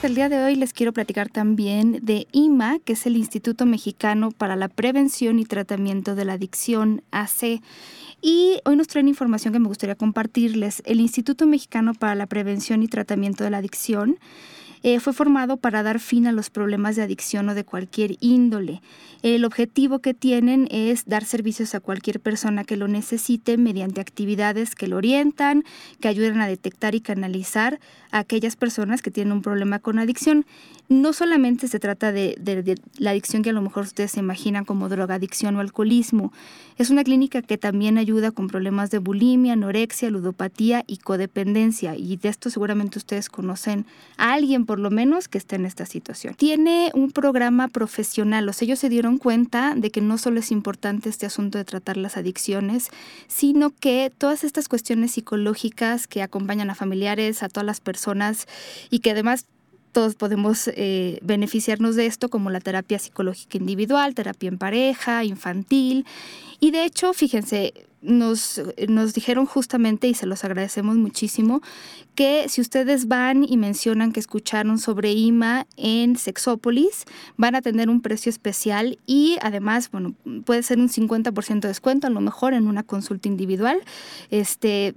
[0.02, 4.30] El día de hoy les quiero platicar también de IMA, que es el Instituto Mexicano
[4.30, 7.60] para la Prevención y Tratamiento de la Adicción, AC.
[8.22, 10.82] Y hoy nos traen información que me gustaría compartirles.
[10.86, 14.18] El Instituto Mexicano para la Prevención y Tratamiento de la Adicción
[14.82, 18.80] eh, fue formado para dar fin a los problemas de adicción o de cualquier índole.
[19.22, 24.74] El objetivo que tienen es dar servicios a cualquier persona que lo necesite mediante actividades
[24.74, 25.64] que lo orientan,
[26.00, 30.46] que ayuden a detectar y canalizar a aquellas personas que tienen un problema con adicción.
[30.90, 32.34] No solamente se trata de,
[32.98, 36.32] la adicción que a lo mejor ustedes se imaginan como drogadicción o alcoholismo.
[36.78, 41.94] Es una clínica que también ayuda con problemas de bulimia, anorexia, ludopatía y codependencia.
[41.94, 43.86] Y de esto seguramente ustedes conocen
[44.16, 46.34] a alguien por lo menos que esté en esta situación.
[46.34, 50.50] Tiene un programa profesional, o sea, ellos se dieron cuenta de que no solo es
[50.50, 52.88] importante este asunto de tratar las adicciones,
[53.28, 58.48] sino que todas estas cuestiones psicológicas que acompañan a familiares, a todas las personas
[58.90, 59.46] y que además
[59.92, 66.06] todos podemos eh, beneficiarnos de esto, como la terapia psicológica individual, terapia en pareja, infantil.
[66.60, 67.72] Y de hecho, fíjense,
[68.02, 71.60] nos, nos dijeron justamente, y se los agradecemos muchísimo,
[72.14, 77.04] que si ustedes van y mencionan que escucharon sobre IMA en Sexópolis,
[77.36, 80.14] van a tener un precio especial y además, bueno,
[80.44, 83.80] puede ser un 50% de descuento, a lo mejor en una consulta individual.
[84.30, 84.94] Este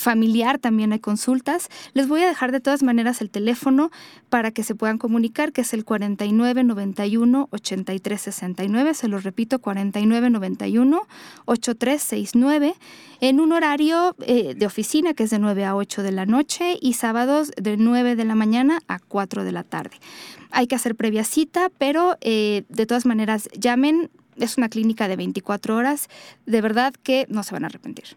[0.00, 1.68] familiar también hay consultas.
[1.92, 3.90] Les voy a dejar de todas maneras el teléfono
[4.28, 8.94] para que se puedan comunicar, que es el 4991 8369.
[8.94, 11.06] Se los repito, 4991
[11.44, 12.74] 8369
[13.20, 16.78] en un horario eh, de oficina que es de 9 a 8 de la noche
[16.80, 19.96] y sábados de 9 de la mañana a 4 de la tarde.
[20.50, 24.10] Hay que hacer previa cita, pero eh, de todas maneras llamen.
[24.36, 26.08] Es una clínica de 24 horas.
[26.46, 28.16] De verdad que no se van a arrepentir.